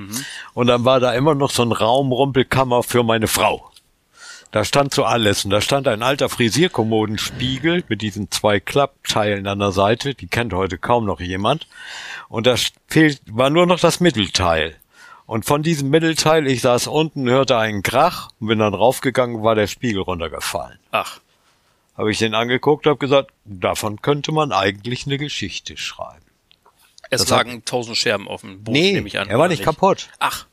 Und 0.55 0.65
dann 0.65 0.83
war 0.83 0.99
da 0.99 1.13
immer 1.13 1.35
noch 1.35 1.51
so 1.51 1.61
ein 1.61 1.71
Raumrumpelkammer 1.71 2.81
für 2.81 3.03
meine 3.03 3.27
Frau. 3.27 3.70
Da 4.51 4.65
stand 4.65 4.93
so 4.93 5.05
alles. 5.05 5.45
Und 5.45 5.51
da 5.51 5.61
stand 5.61 5.87
ein 5.87 6.03
alter 6.03 6.29
Frisierkommodenspiegel 6.29 7.85
mit 7.87 8.01
diesen 8.01 8.29
zwei 8.31 8.59
Klappteilen 8.59 9.47
an 9.47 9.59
der 9.59 9.71
Seite. 9.71 10.13
Die 10.13 10.27
kennt 10.27 10.53
heute 10.53 10.77
kaum 10.77 11.05
noch 11.05 11.21
jemand. 11.21 11.67
Und 12.27 12.47
da 12.47 12.55
fehlt, 12.87 13.21
war 13.25 13.49
nur 13.49 13.65
noch 13.65 13.79
das 13.79 14.01
Mittelteil. 14.01 14.75
Und 15.25 15.45
von 15.45 15.63
diesem 15.63 15.89
Mittelteil, 15.89 16.45
ich 16.47 16.59
saß 16.59 16.87
unten, 16.87 17.29
hörte 17.29 17.57
einen 17.57 17.83
Krach 17.83 18.31
und 18.41 18.47
bin 18.47 18.59
dann 18.59 18.73
raufgegangen, 18.73 19.43
war 19.43 19.55
der 19.55 19.67
Spiegel 19.67 20.01
runtergefallen 20.01 20.77
Ach, 20.91 21.21
habe 21.95 22.11
ich 22.11 22.17
den 22.17 22.33
angeguckt, 22.35 22.85
habe 22.85 22.97
gesagt, 22.97 23.31
davon 23.45 24.01
könnte 24.01 24.33
man 24.33 24.51
eigentlich 24.51 25.05
eine 25.05 25.17
Geschichte 25.17 25.77
schreiben. 25.77 26.25
es 27.09 27.21
Das 27.21 27.29
lagen 27.29 27.63
tausend 27.63 27.95
Scherben 27.95 28.27
auf 28.27 28.41
dem 28.41 28.61
Boden, 28.61 28.77
nehme 28.77 29.07
ich 29.07 29.19
an. 29.19 29.29
er 29.29 29.37
war 29.37 29.45
oder 29.45 29.53
nicht 29.53 29.63
kaputt. 29.63 30.09
Ach, 30.19 30.47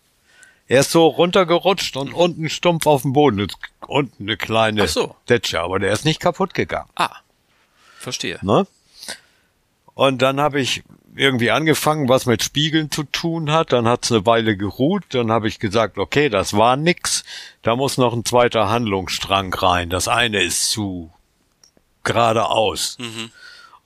Er 0.68 0.80
ist 0.80 0.92
so 0.92 1.06
runtergerutscht 1.06 1.96
und 1.96 2.12
unten 2.12 2.50
stumpf 2.50 2.86
auf 2.86 3.02
dem 3.02 3.14
Boden. 3.14 3.40
Ist 3.40 3.56
Unten 3.86 4.24
eine 4.24 4.36
kleine 4.36 4.82
Ach 4.84 4.88
so. 4.88 5.16
Detsche, 5.28 5.60
aber 5.60 5.78
der 5.78 5.92
ist 5.92 6.04
nicht 6.04 6.20
kaputt 6.20 6.52
gegangen. 6.52 6.90
ah, 6.96 7.16
verstehe. 7.98 8.38
Ne? 8.42 8.66
Und 9.94 10.20
dann 10.22 10.40
habe 10.40 10.60
ich 10.60 10.84
irgendwie 11.16 11.50
angefangen, 11.50 12.08
was 12.08 12.26
mit 12.26 12.42
Spiegeln 12.44 12.90
zu 12.90 13.02
tun 13.02 13.50
hat. 13.50 13.72
Dann 13.72 13.88
hat's 13.88 14.12
eine 14.12 14.26
Weile 14.26 14.56
geruht. 14.56 15.04
Dann 15.08 15.32
habe 15.32 15.48
ich 15.48 15.58
gesagt, 15.58 15.98
okay, 15.98 16.28
das 16.28 16.52
war 16.54 16.76
nix. 16.76 17.24
Da 17.62 17.74
muss 17.74 17.96
noch 17.96 18.12
ein 18.12 18.24
zweiter 18.24 18.68
Handlungsstrang 18.68 19.52
rein. 19.54 19.90
Das 19.90 20.06
eine 20.06 20.42
ist 20.42 20.70
zu 20.70 21.10
geradeaus. 22.04 22.98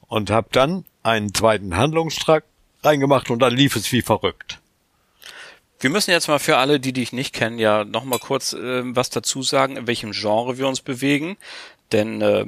Und 0.09 0.31
habe 0.31 0.49
dann 0.53 0.85
einen 1.03 1.33
zweiten 1.33 1.77
Handlungsstrang 1.77 2.43
reingemacht 2.83 3.31
und 3.31 3.39
dann 3.39 3.55
lief 3.55 3.77
es 3.77 3.91
wie 3.93 4.03
verrückt. 4.03 4.59
Wir 5.83 5.91
müssen 5.91 6.13
jetzt 6.13 6.29
mal 6.29 6.39
für 6.39 6.59
alle, 6.59 6.79
die 6.79 6.93
dich 6.93 7.13
nicht 7.13 7.35
kennen, 7.35 7.59
ja 7.59 7.85
noch 7.85 8.05
mal 8.05 8.21
kurz 8.21 8.53
äh, 8.53 8.83
was 8.85 9.11
dazu 9.11 9.43
sagen, 9.43 9.77
in 9.77 9.89
welchem 9.89 10.13
Genre 10.13 10.57
wir 10.57 10.69
uns 10.69 10.81
bewegen. 10.81 11.37
Denn 11.91 12.23
äh, 12.23 12.47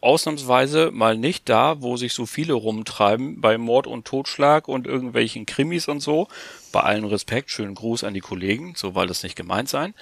ausnahmsweise 0.00 0.90
mal 0.92 1.18
nicht 1.18 1.50
da, 1.50 1.82
wo 1.82 1.98
sich 1.98 2.14
so 2.14 2.24
viele 2.24 2.54
rumtreiben, 2.54 3.42
bei 3.42 3.58
Mord 3.58 3.86
und 3.86 4.06
Totschlag 4.06 4.66
und 4.66 4.86
irgendwelchen 4.86 5.44
Krimis 5.44 5.88
und 5.88 6.00
so. 6.00 6.26
Bei 6.72 6.80
allem 6.80 7.04
Respekt, 7.04 7.50
schönen 7.50 7.74
Gruß 7.74 8.02
an 8.02 8.14
die 8.14 8.20
Kollegen, 8.20 8.72
so 8.76 8.92
soll 8.92 9.06
das 9.06 9.22
nicht 9.22 9.36
gemeint 9.36 9.68
sein. 9.68 9.92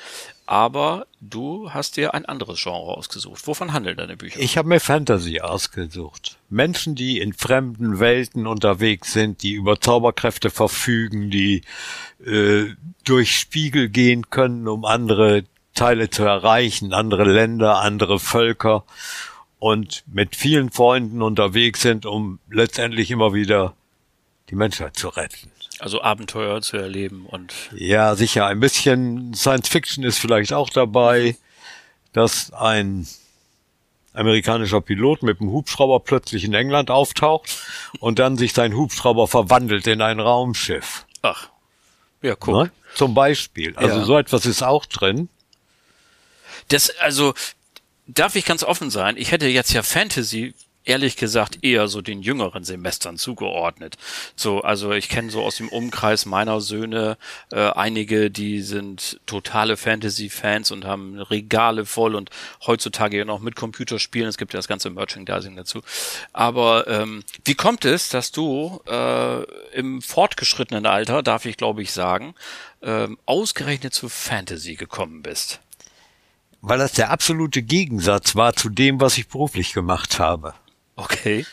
Aber 0.50 1.06
du 1.20 1.70
hast 1.70 1.96
dir 1.96 2.12
ein 2.12 2.26
anderes 2.26 2.60
Genre 2.60 2.96
ausgesucht. 2.96 3.46
Wovon 3.46 3.72
handeln 3.72 3.96
deine 3.96 4.16
Bücher? 4.16 4.40
Ich 4.40 4.58
habe 4.58 4.68
mir 4.68 4.80
Fantasy 4.80 5.38
ausgesucht. 5.38 6.38
Menschen, 6.48 6.96
die 6.96 7.20
in 7.20 7.32
fremden 7.32 8.00
Welten 8.00 8.48
unterwegs 8.48 9.12
sind, 9.12 9.44
die 9.44 9.52
über 9.52 9.80
Zauberkräfte 9.80 10.50
verfügen, 10.50 11.30
die 11.30 11.62
äh, 12.26 12.64
durch 13.04 13.36
Spiegel 13.36 13.90
gehen 13.90 14.28
können, 14.28 14.66
um 14.66 14.84
andere 14.84 15.44
Teile 15.76 16.10
zu 16.10 16.24
erreichen, 16.24 16.92
andere 16.92 17.30
Länder, 17.30 17.78
andere 17.78 18.18
Völker 18.18 18.82
und 19.60 20.02
mit 20.08 20.34
vielen 20.34 20.72
Freunden 20.72 21.22
unterwegs 21.22 21.80
sind, 21.80 22.06
um 22.06 22.40
letztendlich 22.50 23.12
immer 23.12 23.34
wieder 23.34 23.74
die 24.48 24.56
Menschheit 24.56 24.96
zu 24.96 25.10
retten. 25.10 25.52
Also 25.80 26.02
Abenteuer 26.02 26.60
zu 26.62 26.76
erleben 26.76 27.26
und 27.26 27.52
Ja, 27.74 28.14
sicher. 28.14 28.46
Ein 28.46 28.60
bisschen 28.60 29.34
Science 29.34 29.68
Fiction 29.68 30.04
ist 30.04 30.18
vielleicht 30.18 30.52
auch 30.52 30.68
dabei, 30.70 31.36
dass 32.12 32.52
ein 32.52 33.06
amerikanischer 34.12 34.80
Pilot 34.80 35.22
mit 35.22 35.40
dem 35.40 35.50
Hubschrauber 35.50 36.00
plötzlich 36.00 36.44
in 36.44 36.52
England 36.52 36.90
auftaucht 36.90 37.58
und 38.00 38.18
dann 38.18 38.36
sich 38.36 38.52
sein 38.52 38.74
Hubschrauber 38.74 39.26
verwandelt 39.28 39.86
in 39.86 40.02
ein 40.02 40.20
Raumschiff. 40.20 41.06
ach, 41.22 41.48
ja, 42.22 42.34
guck. 42.34 42.54
Ne? 42.54 42.70
Zum 42.94 43.14
Beispiel. 43.14 43.74
Also 43.76 43.98
Ja. 44.00 44.04
so 44.04 44.18
etwas 44.18 44.44
ist 44.46 44.62
auch 44.62 44.84
drin. 44.84 45.28
Das, 46.68 46.90
also, 46.98 47.34
darf 48.06 48.34
ich 48.36 48.44
ganz 48.44 48.62
offen 48.64 48.90
sein, 48.90 49.16
ich 49.16 49.32
hätte 49.32 49.46
jetzt 49.46 49.72
ja 49.72 49.82
Fantasy, 49.82 50.54
ehrlich 50.84 51.16
gesagt, 51.16 51.58
eher 51.62 51.88
so 51.88 52.00
den 52.00 52.22
jüngeren 52.22 52.64
Semestern 52.64 53.16
zugeordnet. 53.16 53.96
So, 54.34 54.60
also 54.60 54.92
ich 54.92 55.08
kenne 55.08 55.30
so 55.30 55.42
aus 55.42 55.56
dem 55.56 55.68
Umkreis 55.68 56.26
meiner 56.26 56.60
Söhne 56.60 57.16
äh, 57.52 57.70
einige, 57.70 58.30
die 58.30 58.62
sind 58.62 59.20
totale 59.26 59.76
Fantasy-Fans 59.76 60.70
und 60.70 60.84
haben 60.84 61.18
Regale 61.18 61.84
voll 61.84 62.14
und 62.14 62.30
heutzutage 62.66 63.18
ja 63.18 63.24
noch 63.24 63.40
mit 63.40 63.56
Computerspielen, 63.56 64.28
es 64.28 64.38
gibt 64.38 64.54
ja 64.54 64.58
das 64.58 64.68
ganze 64.68 64.90
Merchandising 64.90 65.56
dazu. 65.56 65.82
Aber 66.32 66.86
ähm, 66.88 67.22
wie 67.44 67.54
kommt 67.54 67.84
es, 67.84 68.08
dass 68.08 68.32
du 68.32 68.80
äh, 68.88 69.42
im 69.72 70.00
fortgeschrittenen 70.02 70.86
Alter, 70.86 71.22
darf 71.22 71.44
ich 71.44 71.56
glaube 71.56 71.82
ich 71.82 71.92
sagen, 71.92 72.34
ähm, 72.82 73.18
ausgerechnet 73.26 73.92
zu 73.94 74.08
Fantasy 74.08 74.76
gekommen 74.76 75.22
bist? 75.22 75.60
Weil 76.62 76.78
das 76.78 76.92
der 76.92 77.10
absolute 77.10 77.62
Gegensatz 77.62 78.36
war 78.36 78.54
zu 78.54 78.68
dem, 78.68 79.00
was 79.00 79.16
ich 79.16 79.28
beruflich 79.28 79.72
gemacht 79.72 80.18
habe. 80.18 80.54
Okay. 81.00 81.46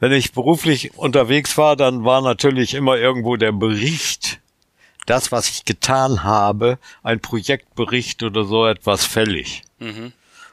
Wenn 0.00 0.12
ich 0.12 0.32
beruflich 0.32 0.98
unterwegs 0.98 1.56
war, 1.56 1.76
dann 1.76 2.04
war 2.04 2.20
natürlich 2.20 2.74
immer 2.74 2.96
irgendwo 2.96 3.36
der 3.36 3.52
Bericht, 3.52 4.40
das, 5.06 5.32
was 5.32 5.48
ich 5.48 5.64
getan 5.64 6.24
habe, 6.24 6.78
ein 7.02 7.20
Projektbericht 7.20 8.22
oder 8.22 8.44
so 8.44 8.66
etwas 8.66 9.06
fällig. 9.06 9.62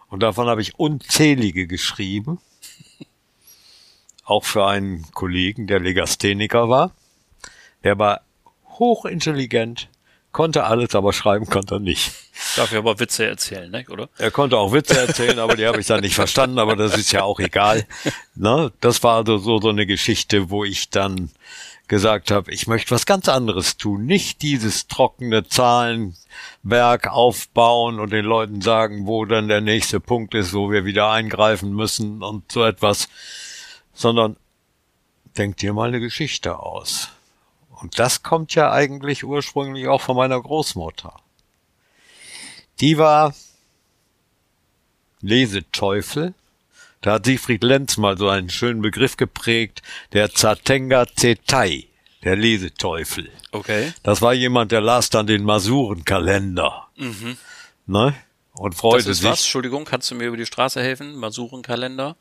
Und 0.07 0.23
davon 0.23 0.47
habe 0.47 0.61
ich 0.61 0.79
unzählige 0.79 1.67
geschrieben. 1.67 2.39
Auch 4.23 4.45
für 4.45 4.65
einen 4.65 5.11
Kollegen, 5.11 5.67
der 5.67 5.79
Legastheniker 5.79 6.69
war. 6.69 6.91
Der 7.83 7.99
war 7.99 8.21
hochintelligent, 8.79 9.89
konnte 10.31 10.63
alles, 10.63 10.95
aber 10.95 11.13
schreiben 11.13 11.45
konnte 11.47 11.75
er 11.75 11.79
nicht. 11.79 12.11
Dafür 12.55 12.79
aber 12.79 12.99
Witze 12.99 13.25
erzählen, 13.25 13.69
ne? 13.69 13.85
oder? 13.89 14.09
Er 14.17 14.31
konnte 14.31 14.57
auch 14.57 14.71
Witze 14.71 14.97
erzählen, 14.97 15.39
aber 15.39 15.55
die 15.55 15.65
habe 15.65 15.79
ich 15.79 15.87
dann 15.87 16.01
nicht 16.01 16.15
verstanden, 16.15 16.59
aber 16.59 16.75
das 16.75 16.97
ist 16.97 17.11
ja 17.11 17.23
auch 17.23 17.39
egal. 17.39 17.85
Ne? 18.35 18.71
Das 18.79 19.03
war 19.03 19.25
so, 19.25 19.37
so, 19.37 19.59
so 19.59 19.69
eine 19.69 19.85
Geschichte, 19.85 20.49
wo 20.49 20.63
ich 20.63 20.89
dann 20.89 21.29
gesagt 21.89 22.31
habe, 22.31 22.51
ich 22.51 22.67
möchte 22.67 22.91
was 22.91 23.05
ganz 23.05 23.27
anderes 23.27 23.75
tun. 23.75 24.05
Nicht 24.05 24.41
dieses 24.41 24.87
trockene 24.87 25.45
Zahlenwerk 25.45 27.07
aufbauen 27.07 27.99
und 27.99 28.13
den 28.13 28.23
Leuten 28.23 28.61
sagen, 28.61 29.07
wo 29.07 29.25
dann 29.25 29.49
der 29.49 29.59
nächste 29.59 29.99
Punkt 29.99 30.35
ist, 30.35 30.53
wo 30.53 30.71
wir 30.71 30.85
wieder 30.85 31.09
eingreifen 31.09 31.73
müssen 31.73 32.23
und 32.23 32.49
so 32.51 32.63
etwas, 32.63 33.09
sondern 33.93 34.37
denk 35.37 35.57
dir 35.57 35.73
mal 35.73 35.89
eine 35.89 35.99
Geschichte 35.99 36.59
aus. 36.59 37.09
Und 37.81 37.97
das 37.97 38.23
kommt 38.23 38.55
ja 38.55 38.71
eigentlich 38.71 39.23
ursprünglich 39.23 39.87
auch 39.87 40.01
von 40.01 40.17
meiner 40.17 40.41
Großmutter. 40.41 41.15
Die 42.81 42.97
war 42.97 43.33
Leseteufel. 45.21 46.33
Da 47.01 47.13
hat 47.13 47.25
Siegfried 47.25 47.63
Lenz 47.63 47.97
mal 47.97 48.17
so 48.17 48.27
einen 48.27 48.49
schönen 48.49 48.81
Begriff 48.81 49.15
geprägt, 49.15 49.81
der 50.11 50.33
Zatenga 50.33 51.05
Zetai, 51.15 51.87
der 52.23 52.35
Leseteufel. 52.35 53.31
Okay. 53.51 53.93
Das 54.03 54.21
war 54.21 54.33
jemand, 54.33 54.71
der 54.73 54.81
las 54.81 55.09
dann 55.09 55.25
den 55.27 55.43
Masurenkalender. 55.43 56.87
Ne? 57.85 58.15
Und 58.53 58.73
Das 58.73 58.81
freute 58.81 59.09
ist 59.11 59.17
sich. 59.19 59.29
was? 59.29 59.39
Entschuldigung, 59.39 59.85
kannst 59.85 60.11
du 60.11 60.15
mir 60.15 60.25
über 60.27 60.35
die 60.37 60.45
Straße 60.45 60.81
helfen? 60.81 61.15
Masurenkalender? 61.15 62.17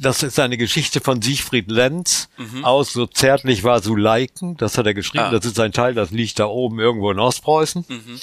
Das 0.00 0.22
ist 0.22 0.38
eine 0.38 0.56
Geschichte 0.56 1.00
von 1.00 1.22
Siegfried 1.22 1.70
Lenz 1.70 2.28
Mhm. 2.36 2.64
aus 2.64 2.92
So 2.92 3.06
zärtlich 3.06 3.64
war 3.64 3.80
Suleiken. 3.82 4.56
Das 4.56 4.78
hat 4.78 4.86
er 4.86 4.94
geschrieben. 4.94 5.24
Ah. 5.24 5.30
Das 5.30 5.44
ist 5.44 5.58
ein 5.60 5.72
Teil, 5.72 5.94
das 5.94 6.10
liegt 6.10 6.38
da 6.38 6.46
oben 6.46 6.78
irgendwo 6.78 7.10
in 7.10 7.18
Ostpreußen. 7.18 7.84
Mhm. 7.88 8.20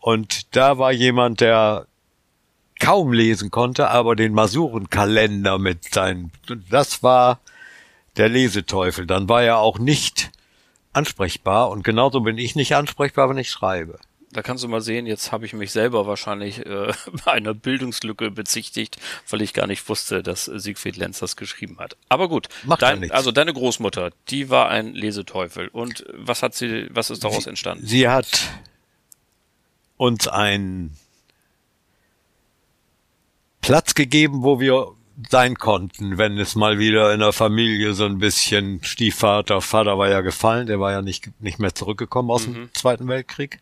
Und 0.00 0.54
da 0.56 0.78
war 0.78 0.92
jemand, 0.92 1.40
der 1.40 1.86
kaum 2.80 3.12
lesen 3.12 3.50
konnte, 3.50 3.90
aber 3.90 4.14
den 4.14 4.32
Masurenkalender 4.32 5.58
mit 5.58 5.92
seinen, 5.92 6.30
das 6.70 7.02
war 7.02 7.40
der 8.16 8.28
Leseteufel. 8.28 9.06
Dann 9.06 9.28
war 9.28 9.42
er 9.42 9.58
auch 9.58 9.78
nicht 9.78 10.30
ansprechbar 10.92 11.70
und 11.70 11.82
genauso 11.84 12.20
bin 12.20 12.38
ich 12.38 12.54
nicht 12.56 12.74
ansprechbar, 12.74 13.28
wenn 13.28 13.38
ich 13.38 13.50
schreibe. 13.50 13.98
Da 14.30 14.42
kannst 14.42 14.62
du 14.62 14.68
mal 14.68 14.82
sehen, 14.82 15.06
jetzt 15.06 15.32
habe 15.32 15.46
ich 15.46 15.54
mich 15.54 15.72
selber 15.72 16.06
wahrscheinlich 16.06 16.64
äh, 16.66 16.92
einer 17.24 17.54
Bildungslücke 17.54 18.30
bezichtigt, 18.30 18.98
weil 19.30 19.40
ich 19.40 19.54
gar 19.54 19.66
nicht 19.66 19.88
wusste, 19.88 20.22
dass 20.22 20.44
Siegfried 20.44 20.96
Lenz 20.96 21.18
das 21.18 21.36
geschrieben 21.36 21.78
hat. 21.78 21.96
Aber 22.08 22.28
gut, 22.28 22.48
Macht 22.64 22.82
dein, 22.82 23.10
also 23.10 23.32
deine 23.32 23.54
Großmutter, 23.54 24.10
die 24.28 24.50
war 24.50 24.68
ein 24.68 24.94
Leseteufel. 24.94 25.68
Und 25.68 26.04
was 26.12 26.42
hat 26.42 26.54
sie, 26.54 26.88
was 26.90 27.10
ist 27.10 27.24
daraus 27.24 27.46
entstanden? 27.46 27.86
Sie 27.86 28.08
hat 28.08 28.28
uns 29.96 30.28
einen 30.28 30.96
Platz 33.62 33.94
gegeben, 33.94 34.42
wo 34.42 34.60
wir 34.60 34.92
sein 35.30 35.56
konnten, 35.56 36.16
wenn 36.16 36.38
es 36.38 36.54
mal 36.54 36.78
wieder 36.78 37.12
in 37.12 37.20
der 37.20 37.32
Familie 37.32 37.94
so 37.94 38.04
ein 38.04 38.18
bisschen 38.18 38.82
Stiefvater, 38.84 39.60
Vater 39.60 39.98
war 39.98 40.08
ja 40.08 40.20
gefallen, 40.20 40.66
der 40.66 40.78
war 40.78 40.92
ja 40.92 41.02
nicht, 41.02 41.30
nicht 41.40 41.58
mehr 41.58 41.74
zurückgekommen 41.74 42.30
aus 42.30 42.44
dem 42.44 42.72
Zweiten 42.72 43.08
Weltkrieg. 43.08 43.58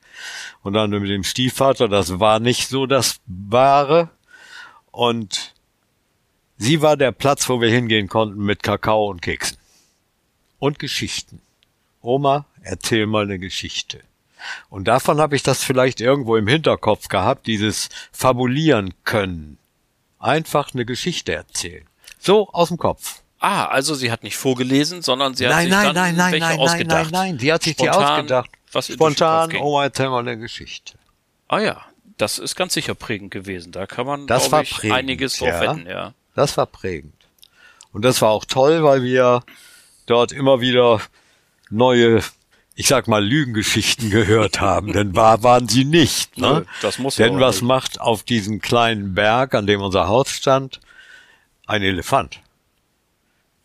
Und 0.63 0.75
dann 0.75 0.91
mit 0.91 1.09
dem 1.09 1.25
Stiefvater, 1.25 1.89
das 1.89 2.21
war 2.21 2.41
nicht 2.41 2.69
so 2.69 2.87
das 2.87 3.21
Wahre. 3.27 4.11
Und 4.91 5.55
sie 6.59 6.83
war 6.83 6.97
der 6.97 7.13
Platz, 7.13 7.49
wo 7.49 7.61
wir 7.61 7.71
hingehen 7.71 8.09
konnten 8.09 8.45
mit 8.45 8.63
Kakao 8.63 9.09
und 9.09 9.23
Keksen. 9.23 9.57
Und 10.59 10.79
Geschichten. 10.79 11.41
Oma, 12.03 12.47
erzähl 12.63 13.07
mal 13.07 13.25
eine 13.25 13.39
Geschichte. 13.39 14.01
Und 14.69 14.89
davon 14.89 15.21
habe 15.21 15.37
ich 15.37 15.43
das 15.43 15.65
vielleicht 15.65 16.01
irgendwo 16.01 16.37
im 16.37 16.47
Hinterkopf 16.47 17.09
gehabt, 17.09 17.47
dieses 17.47 17.89
Fabulieren 18.13 18.93
können. 19.05 19.59
Einfach 20.19 20.73
eine 20.75 20.85
Geschichte 20.85 21.35
erzählen. 21.35 21.87
So 22.19 22.49
aus 22.51 22.69
dem 22.69 22.79
Kopf. 22.79 23.23
Ah, 23.39 23.67
also 23.67 23.95
sie 23.95 24.11
hat 24.11 24.23
nicht 24.23 24.37
vorgelesen, 24.37 25.03
sondern 25.03 25.35
sie 25.35 25.47
hat 25.47 25.53
Nein, 25.53 25.65
sich 25.65 25.71
nein, 25.73 25.85
dann 25.85 25.95
nein, 25.95 26.17
nein, 26.17 26.33
welche 26.33 26.47
nein, 26.47 26.57
nein, 26.57 26.67
ausgedacht. 26.69 27.11
nein, 27.13 27.31
nein. 27.33 27.39
Sie 27.39 27.53
hat 27.53 27.63
sich 27.63 27.77
die 27.77 27.85
Spontan, 27.85 28.13
ausgedacht. 28.15 28.51
Was 28.73 28.87
Spontan. 28.89 29.57
Oma, 29.57 29.85
erzähl 29.85 30.09
mal 30.09 30.21
eine 30.21 30.39
Geschichte. 30.39 30.95
Ah 31.49 31.61
ja, 31.61 31.83
das 32.17 32.39
ist 32.39 32.57
ganz 32.57 32.75
sicher 32.75 32.95
prägend 32.95 33.31
gewesen. 33.31 33.73
Da 33.73 33.87
kann 33.87 34.07
man, 34.07 34.27
Das 34.27 34.51
war 34.51 34.63
ich, 34.63 34.71
prägend, 34.71 34.99
einiges 34.99 35.37
drauf 35.39 35.49
ja. 35.49 35.61
wetten, 35.61 35.87
ja. 35.87 36.15
Das 36.35 36.57
war 36.57 36.67
prägend. 36.67 37.15
Und 37.93 38.03
das 38.05 38.21
war 38.23 38.31
auch 38.31 38.45
toll, 38.45 38.83
weil 38.83 39.03
wir 39.03 39.43
dort 40.07 40.33
immer 40.33 40.61
wieder 40.61 41.01
neue, 41.71 42.23
ich 42.79 42.87
sag 42.89 43.09
mal, 43.09 43.25
Lügengeschichten 43.25 44.11
gehört 44.11 44.61
haben. 44.61 44.93
Denn 44.93 45.17
wahr 45.17 45.43
waren 45.43 45.67
sie 45.67 45.85
nicht. 45.87 46.37
Nö, 46.37 46.47
Ne? 46.61 46.67
das 46.83 46.99
muss 46.99 47.17
Denn 47.17 47.41
was 47.41 47.57
nicht. 47.57 47.69
macht 47.69 48.01
auf 48.01 48.23
diesem 48.23 48.61
kleinen 48.61 49.15
Berg, 49.15 49.55
an 49.55 49.67
dem 49.67 49.81
unser 49.81 50.07
Haus 50.09 50.31
stand, 50.31 50.81
ein 51.67 51.83
Elefant? 51.83 52.41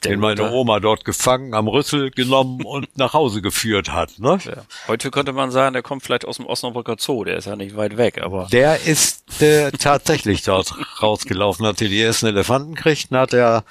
Den 0.06 0.20
meine 0.20 0.51
Oma 0.51 0.80
dort 0.80 1.06
gefangen, 1.06 1.53
am 1.53 1.68
Rüssel 1.68 2.10
genommen 2.10 2.65
und 2.65 2.98
nach 2.98 3.13
Hause 3.13 3.44
geführt 3.44 3.91
hat. 3.91 4.18
Ne? 4.18 4.39
Ja. 4.46 4.63
Heute 4.88 5.12
könnte 5.12 5.32
man 5.32 5.51
sagen, 5.51 5.74
der 5.74 5.84
kommt 5.84 6.01
vielleicht 6.01 6.25
aus 6.25 6.38
dem 6.38 6.48
Osnabrücker 6.48 6.96
Zoo, 6.98 7.24
der 7.24 7.38
ist 7.38 7.46
ja 7.46 7.56
nicht 7.56 7.75
weit 7.77 7.98
weg, 7.98 8.20
aber 8.24 8.48
Der 8.51 8.82
ist 8.82 9.39
äh, 9.44 9.70
tatsächlich 9.72 10.41
dort 10.41 10.74
rausgelaufen. 11.03 11.72
Sie 11.77 11.88
die 11.88 12.01
ersten 12.01 12.25
Elefanten 12.25 12.74
kriegten, 12.74 13.15
hat 13.15 13.34
er, 13.34 13.63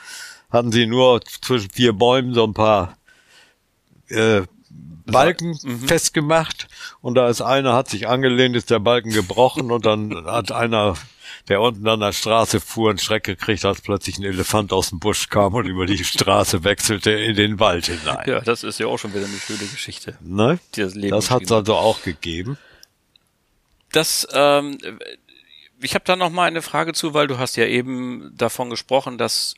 hatten 0.52 0.70
sie 0.70 0.86
nur 0.86 1.20
zwischen 1.22 1.68
vier 1.70 1.94
Bäumen 1.94 2.32
so 2.32 2.44
ein 2.44 2.54
paar 2.54 2.96
äh, 4.08 4.42
Balken 5.10 5.58
festgemacht 5.86 6.68
und 7.00 7.14
da 7.14 7.28
ist 7.28 7.40
einer, 7.40 7.74
hat 7.74 7.88
sich 7.88 8.08
angelehnt, 8.08 8.56
ist 8.56 8.70
der 8.70 8.78
Balken 8.78 9.10
gebrochen 9.10 9.70
und 9.70 9.84
dann 9.86 10.26
hat 10.26 10.52
einer, 10.52 10.94
der 11.48 11.60
unten 11.60 11.86
an 11.88 12.00
der 12.00 12.12
Straße 12.12 12.60
fuhr, 12.60 12.90
einen 12.90 12.98
Schreck 12.98 13.24
gekriegt, 13.24 13.64
als 13.64 13.80
plötzlich 13.80 14.18
ein 14.18 14.24
Elefant 14.24 14.72
aus 14.72 14.90
dem 14.90 14.98
Busch 14.98 15.28
kam 15.28 15.54
und 15.54 15.66
über 15.66 15.86
die 15.86 16.04
Straße 16.04 16.64
wechselte 16.64 17.10
in 17.10 17.36
den 17.36 17.60
Wald 17.60 17.86
hinein. 17.86 18.24
ja, 18.26 18.40
das 18.40 18.62
ist 18.62 18.78
ja 18.78 18.86
auch 18.86 18.98
schon 18.98 19.14
wieder 19.14 19.26
eine 19.26 19.38
schöne 19.38 19.66
Geschichte. 19.70 20.16
Ne? 20.20 20.58
Das 20.76 20.94
Das 20.94 21.30
hat 21.30 21.42
es 21.42 21.52
also 21.52 21.74
auch 21.74 22.02
gegeben. 22.02 22.58
Das, 23.92 24.26
ähm, 24.32 24.78
ich 25.80 25.94
habe 25.94 26.04
da 26.04 26.16
noch 26.16 26.30
mal 26.30 26.44
eine 26.44 26.62
Frage 26.62 26.92
zu, 26.92 27.14
weil 27.14 27.26
du 27.26 27.38
hast 27.38 27.56
ja 27.56 27.66
eben 27.66 28.32
davon 28.36 28.70
gesprochen, 28.70 29.18
dass 29.18 29.54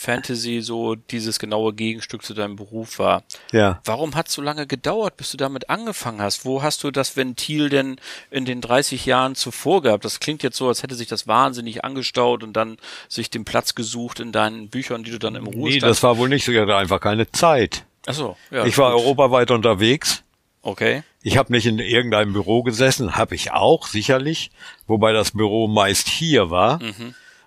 Fantasy 0.00 0.62
so 0.62 0.94
dieses 0.94 1.38
genaue 1.38 1.74
Gegenstück 1.74 2.22
zu 2.22 2.32
deinem 2.32 2.56
Beruf 2.56 2.98
war. 2.98 3.22
Ja. 3.52 3.82
Warum 3.84 4.14
hat 4.14 4.28
es 4.28 4.34
so 4.34 4.40
lange 4.40 4.66
gedauert, 4.66 5.18
bis 5.18 5.30
du 5.30 5.36
damit 5.36 5.68
angefangen 5.68 6.22
hast? 6.22 6.46
Wo 6.46 6.62
hast 6.62 6.82
du 6.84 6.90
das 6.90 7.18
Ventil 7.18 7.68
denn 7.68 8.00
in 8.30 8.46
den 8.46 8.62
30 8.62 9.04
Jahren 9.04 9.34
zuvor 9.34 9.82
gehabt? 9.82 10.06
Das 10.06 10.18
klingt 10.18 10.42
jetzt 10.42 10.56
so, 10.56 10.68
als 10.68 10.82
hätte 10.82 10.94
sich 10.94 11.08
das 11.08 11.26
wahnsinnig 11.26 11.84
angestaut 11.84 12.42
und 12.42 12.54
dann 12.54 12.78
sich 13.10 13.28
den 13.28 13.44
Platz 13.44 13.74
gesucht 13.74 14.20
in 14.20 14.32
deinen 14.32 14.70
Büchern, 14.70 15.04
die 15.04 15.10
du 15.10 15.18
dann 15.18 15.34
im 15.34 15.44
Nee, 15.44 15.54
Ruhestand... 15.54 15.90
das 15.90 16.02
war 16.02 16.16
wohl 16.16 16.30
nicht 16.30 16.46
so, 16.46 16.52
ich 16.52 16.58
hatte 16.58 16.76
einfach 16.76 17.00
keine 17.00 17.30
Zeit. 17.30 17.84
Ach 18.06 18.14
so, 18.14 18.36
ja. 18.50 18.64
ich 18.64 18.78
war 18.78 18.92
gut. 18.92 19.02
europaweit 19.02 19.50
unterwegs. 19.50 20.22
Okay. 20.62 21.02
Ich 21.22 21.36
habe 21.36 21.52
nicht 21.52 21.66
in 21.66 21.78
irgendeinem 21.78 22.32
Büro 22.32 22.62
gesessen, 22.62 23.16
habe 23.16 23.34
ich 23.34 23.52
auch 23.52 23.86
sicherlich, 23.86 24.50
wobei 24.86 25.12
das 25.12 25.32
Büro 25.32 25.68
meist 25.68 26.08
hier 26.08 26.48
war. 26.48 26.80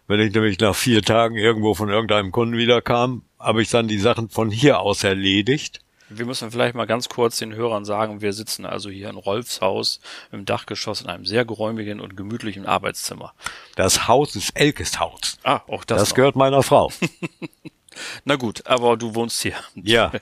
Wenn 0.08 0.20
ich 0.20 0.34
nämlich 0.34 0.60
nach 0.60 0.76
vier 0.76 1.02
Tagen 1.02 1.36
irgendwo 1.36 1.74
von 1.74 1.90
irgendeinem 1.90 2.32
Kunden 2.32 2.58
wiederkam, 2.58 3.24
habe 3.40 3.62
ich 3.62 3.70
dann 3.70 3.88
die 3.88 4.00
Sachen 4.00 4.30
von 4.30 4.52
hier 4.52 4.80
aus 4.80 5.04
erledigt. 5.04 5.82
Wir 6.10 6.26
müssen 6.26 6.52
vielleicht 6.52 6.76
mal 6.76 6.86
ganz 6.86 7.10
kurz 7.10 7.38
den 7.38 7.56
Hörern 7.56 7.86
sagen, 7.86 8.22
wir 8.22 8.34
sitzen 8.34 8.66
also 8.66 8.90
hier 8.90 9.10
in 9.10 9.16
Rolfs 9.16 9.62
Haus 9.62 10.00
im 10.32 10.46
Dachgeschoss 10.46 11.02
in 11.02 11.08
einem 11.08 11.26
sehr 11.26 11.46
geräumigen 11.46 12.00
und 12.00 12.16
gemütlichen 12.18 12.66
Arbeitszimmer. 12.66 13.34
Das 13.76 14.08
Haus 14.08 14.36
ist 14.36 14.52
Elkes 14.52 15.00
Haus. 15.00 15.40
Ah, 15.44 15.62
auch 15.68 15.84
das. 15.86 16.00
Das, 16.00 16.10
noch. 16.10 16.16
gehört 16.16 16.36
meiner 16.36 16.62
Frau. 16.62 16.92
Na 18.26 18.36
gut, 18.36 18.68
aber 18.68 18.98
du 18.98 19.16
wohnst 19.16 19.42
hier. 19.42 19.56
ja. 19.76 20.12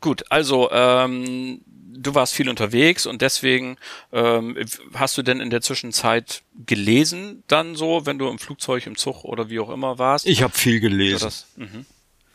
Gut, 0.00 0.24
also 0.30 0.70
ähm, 0.70 1.60
du 1.66 2.14
warst 2.14 2.34
viel 2.34 2.48
unterwegs 2.48 3.06
und 3.06 3.22
deswegen 3.22 3.76
ähm, 4.12 4.56
hast 4.94 5.18
du 5.18 5.22
denn 5.22 5.40
in 5.40 5.50
der 5.50 5.60
Zwischenzeit 5.60 6.42
gelesen 6.66 7.42
dann 7.48 7.74
so, 7.74 8.06
wenn 8.06 8.18
du 8.18 8.28
im 8.28 8.38
Flugzeug, 8.38 8.86
im 8.86 8.96
Zug 8.96 9.24
oder 9.24 9.50
wie 9.50 9.60
auch 9.60 9.70
immer 9.70 9.98
warst? 9.98 10.26
Ich 10.26 10.42
habe 10.42 10.52
viel 10.52 10.80
gelesen. 10.80 11.24
das, 11.24 11.46
mhm. 11.56 11.86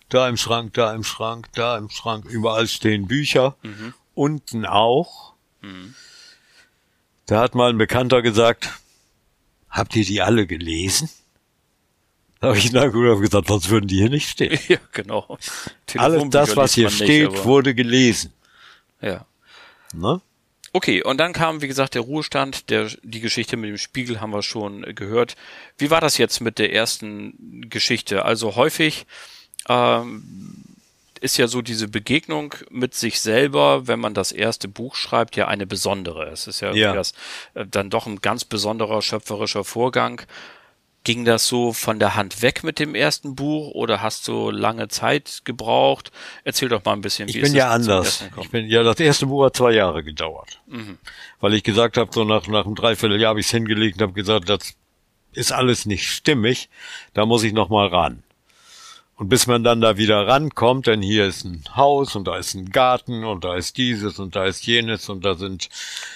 Da 0.09 0.27
im 0.29 0.37
Schrank, 0.37 0.73
da 0.73 0.93
im 0.93 1.03
Schrank, 1.03 1.47
da 1.53 1.77
im 1.77 1.89
Schrank, 1.89 2.25
überall 2.25 2.67
stehen 2.67 3.07
Bücher. 3.07 3.55
Unten 4.13 4.65
auch. 4.65 5.33
Da 7.25 7.39
hat 7.39 7.55
mal 7.55 7.69
ein 7.69 7.77
Bekannter 7.77 8.21
gesagt, 8.21 8.69
habt 9.69 9.95
ihr 9.95 10.05
die 10.05 10.21
alle 10.21 10.45
gelesen? 10.45 11.09
Da 12.43 12.49
habe 12.49 12.57
ich 12.57 12.73
na 12.73 12.87
gut 12.87 13.07
hab 13.09 13.21
gesagt, 13.21 13.47
sonst 13.47 13.69
würden 13.69 13.87
die 13.87 13.95
hier 13.99 14.09
nicht 14.09 14.27
stehen. 14.27 14.59
Ja, 14.67 14.77
genau. 14.91 15.37
Alles 15.95 16.23
das, 16.29 16.57
was 16.57 16.73
hier 16.73 16.89
steht, 16.89 17.31
nicht, 17.31 17.45
wurde 17.45 17.73
gelesen. 17.73 18.33
Ja. 18.99 19.25
Ne? 19.93 20.19
Okay, 20.73 21.01
und 21.01 21.19
dann 21.19 21.31
kam, 21.31 21.61
wie 21.61 21.69
gesagt, 21.69 21.95
der 21.95 22.01
Ruhestand, 22.01 22.69
der, 22.69 22.89
die 23.01 23.21
Geschichte 23.21 23.55
mit 23.55 23.69
dem 23.69 23.77
Spiegel 23.77 24.19
haben 24.19 24.33
wir 24.33 24.43
schon 24.43 24.81
gehört. 24.93 25.37
Wie 25.77 25.89
war 25.89 26.01
das 26.01 26.17
jetzt 26.17 26.41
mit 26.41 26.59
der 26.59 26.73
ersten 26.73 27.69
Geschichte? 27.69 28.25
Also 28.25 28.57
häufig 28.57 29.05
ähm, 29.69 30.65
ist 31.21 31.37
ja 31.37 31.47
so 31.47 31.61
diese 31.61 31.87
Begegnung 31.87 32.55
mit 32.69 32.93
sich 32.93 33.21
selber, 33.21 33.87
wenn 33.87 34.01
man 34.01 34.13
das 34.13 34.33
erste 34.33 34.67
Buch 34.67 34.95
schreibt, 34.95 35.37
ja 35.37 35.47
eine 35.47 35.65
besondere. 35.65 36.25
Es 36.25 36.47
ist 36.47 36.59
ja, 36.59 36.73
Ja. 36.73 36.93
Das, 36.93 37.13
äh, 37.53 37.65
dann 37.65 37.89
doch 37.89 38.05
ein 38.05 38.19
ganz 38.19 38.43
besonderer 38.43 39.01
schöpferischer 39.01 39.63
Vorgang. 39.63 40.23
Ging 41.03 41.25
das 41.25 41.47
so 41.47 41.73
von 41.73 41.99
der 41.99 42.15
Hand 42.15 42.41
weg 42.41 42.63
mit 42.63 42.79
dem 42.79 42.95
ersten 42.95 43.35
Buch 43.35 43.71
oder 43.71 44.01
hast 44.01 44.25
du 44.27 44.51
lange 44.51 44.87
Zeit 44.87 45.41
gebraucht? 45.43 46.11
Erzähl 46.45 46.69
doch 46.69 46.85
mal 46.85 46.93
ein 46.93 47.01
bisschen, 47.01 47.27
Ich 47.27 47.35
wie 47.35 47.41
bin 47.41 47.47
ist 47.47 47.55
ja 47.55 47.71
anders. 47.71 48.23
Ich 48.41 48.49
bin, 48.51 48.67
ja, 48.67 48.83
das 48.83 48.99
erste 49.01 49.25
Buch 49.25 49.45
hat 49.45 49.57
zwei 49.57 49.73
Jahre 49.73 50.03
gedauert. 50.03 50.61
Mhm. 50.67 50.97
Weil 51.41 51.55
ich 51.55 51.63
gesagt 51.63 51.97
habe, 51.97 52.09
so 52.13 52.23
nach, 52.23 52.47
nach 52.47 52.65
einem 52.65 52.75
Dreivierteljahr 52.75 53.31
habe 53.31 53.41
ich 53.41 53.47
es 53.47 53.51
hingelegt 53.51 53.97
und 53.97 54.03
habe 54.03 54.13
gesagt, 54.13 54.47
das 54.47 54.75
ist 55.33 55.51
alles 55.51 55.85
nicht 55.85 56.07
stimmig, 56.07 56.69
da 57.13 57.25
muss 57.25 57.43
ich 57.43 57.51
noch 57.51 57.69
mal 57.69 57.87
ran. 57.87 58.23
Und 59.15 59.29
bis 59.29 59.45
man 59.45 59.63
dann 59.63 59.79
da 59.79 59.97
wieder 59.97 60.27
rankommt, 60.27 60.87
denn 60.87 61.01
hier 61.01 61.27
ist 61.27 61.43
ein 61.43 61.63
Haus 61.75 62.15
und 62.15 62.25
da 62.27 62.37
ist 62.37 62.55
ein 62.55 62.69
Garten 62.71 63.23
und 63.23 63.43
da 63.43 63.55
ist 63.55 63.77
dieses 63.77 64.19
und 64.19 64.35
da 64.35 64.45
ist 64.45 64.65
jenes 64.65 65.07
und 65.07 65.23
da 65.23 65.35
sind 65.35 65.69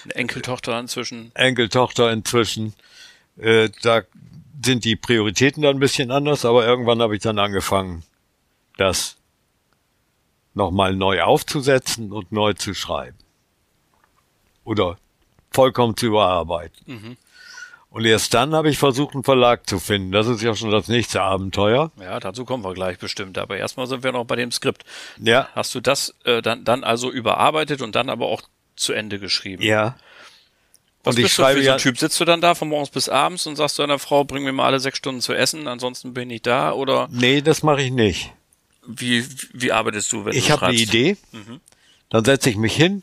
Enkeltochter 0.10 0.80
inzwischen. 0.80 1.32
Enkeltochter 1.36 2.12
inzwischen. 2.12 2.74
Äh, 3.38 3.70
da 3.84 4.02
sind 4.64 4.86
die 4.86 4.96
Prioritäten 4.96 5.64
dann 5.64 5.78
ein 5.78 5.80
bisschen 5.80 6.12
anders, 6.12 6.46
aber 6.46 6.66
irgendwann 6.66 7.02
habe 7.02 7.16
ich 7.16 7.22
dann 7.22 7.40
angefangen, 7.40 8.04
das 8.78 9.18
nochmal 10.54 10.96
neu 10.96 11.22
aufzusetzen 11.22 12.12
und 12.12 12.32
neu 12.32 12.54
zu 12.54 12.74
schreiben. 12.74 13.18
Oder 14.64 14.98
vollkommen 15.52 15.96
zu 15.96 16.08
überarbeiten. 16.08 17.18
Und 17.90 18.06
erst 18.06 18.34
dann 18.34 18.54
habe 18.54 18.70
ich 18.70 18.78
versucht, 18.78 19.14
einen 19.14 19.24
Verlag 19.24 19.68
zu 19.68 19.80
finden. 19.80 20.12
Das 20.12 20.28
ist 20.28 20.42
ja 20.42 20.54
schon 20.56 20.72
das 20.72 20.88
nächste 20.88 21.22
Abenteuer. 21.22 21.92
Ja, 22.00 22.20
dazu 22.20 22.44
kommen 22.44 22.64
wir 22.64 22.74
gleich 22.74 23.00
bestimmt. 23.00 23.38
Aber 23.38 23.58
erstmal 23.58 23.88
sind 23.88 24.04
wir 24.04 24.12
noch 24.12 24.26
bei 24.26 24.36
dem 24.36 24.52
Skript. 24.52 24.84
Ja. 25.20 25.48
Hast 25.56 25.74
du 25.74 25.80
das 25.80 26.14
äh, 26.26 26.42
dann, 26.42 26.66
dann 26.66 26.84
also 26.84 27.10
überarbeitet 27.10 27.82
und 27.82 27.96
dann 27.96 28.10
aber 28.10 28.28
auch 28.28 28.42
zu 28.76 28.94
Ende 28.94 29.20
geschrieben? 29.20 29.64
Ja. 29.64 29.96
Was 31.04 31.16
und 31.16 31.20
ich 31.20 31.26
bist 31.26 31.38
du 31.38 31.42
schreibe 31.44 31.60
für 31.60 31.64
so 31.64 31.68
ja- 31.68 31.74
ein 31.76 31.80
Typ? 31.80 31.98
Sitzt 31.98 32.20
du 32.20 32.26
dann 32.26 32.42
da 32.42 32.54
von 32.56 32.68
morgens 32.70 32.90
bis 32.90 33.08
abends 33.10 33.46
und 33.48 33.56
sagst 33.56 33.80
deiner 33.80 34.00
Frau, 34.00 34.24
bring 34.24 34.44
mir 34.44 34.52
mal 34.52 34.66
alle 34.66 34.80
sechs 34.80 34.98
Stunden 34.98 35.22
zu 35.22 35.34
essen, 35.34 35.68
ansonsten 35.68 36.14
bin 36.14 36.30
ich 36.30 36.42
da? 36.42 36.74
Oder 36.74 37.08
Nee, 37.12 37.42
das 37.42 37.64
mache 37.64 37.82
ich 37.84 37.92
nicht. 37.92 38.34
wie, 38.86 39.26
wie 39.54 39.72
arbeitest 39.72 40.12
du, 40.12 40.26
wenn 40.26 40.34
Ich 40.34 40.48
du 40.48 40.54
habe 40.54 40.68
eine? 40.68 40.78
Idee, 40.78 41.18
dann 42.10 42.26
setze 42.26 42.50
ich 42.50 42.56
mich 42.58 42.76
hin, 42.76 43.02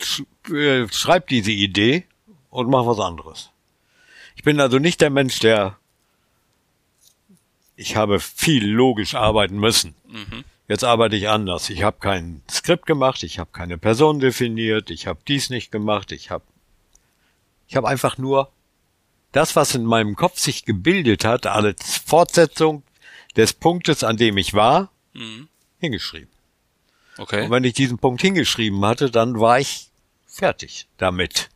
äh, 0.50 0.86
schreibe 0.90 1.26
diese 1.28 1.50
Idee 1.52 2.04
und 2.50 2.68
mache 2.70 2.86
was 2.86 2.98
anderes. 3.00 3.50
Ich 4.36 4.42
bin 4.42 4.60
also 4.60 4.78
nicht 4.78 5.00
der 5.00 5.10
Mensch, 5.10 5.38
der 5.38 5.76
ich 7.76 7.96
habe 7.96 8.20
viel 8.20 8.66
logisch 8.66 9.14
arbeiten 9.14 9.58
müssen. 9.58 9.94
Jetzt 10.68 10.84
arbeite 10.84 11.16
ich 11.16 11.28
anders. 11.28 11.68
Ich 11.70 11.82
habe 11.82 11.98
kein 12.00 12.40
Skript 12.50 12.86
gemacht, 12.86 13.22
ich 13.22 13.38
habe 13.38 13.50
keine 13.52 13.78
Person 13.78 14.20
definiert, 14.20 14.90
ich 14.90 15.06
habe 15.06 15.18
dies 15.26 15.50
nicht 15.50 15.70
gemacht, 15.72 16.12
ich 16.12 16.30
habe 16.30 16.44
ich 17.68 17.76
habe 17.76 17.88
einfach 17.88 18.18
nur 18.18 18.50
das, 19.32 19.56
was 19.56 19.74
in 19.74 19.84
meinem 19.84 20.14
Kopf 20.16 20.38
sich 20.38 20.64
gebildet 20.64 21.24
hat, 21.24 21.46
als 21.46 21.98
Fortsetzung 21.98 22.82
des 23.36 23.52
Punktes, 23.52 24.04
an 24.04 24.16
dem 24.16 24.36
ich 24.38 24.54
war, 24.54 24.90
hingeschrieben. 25.78 26.30
Okay. 27.18 27.44
Und 27.44 27.50
wenn 27.50 27.64
ich 27.64 27.74
diesen 27.74 27.98
Punkt 27.98 28.20
hingeschrieben 28.20 28.84
hatte, 28.84 29.10
dann 29.10 29.38
war 29.38 29.58
ich 29.60 29.90
fertig 30.26 30.88
damit. 30.98 31.48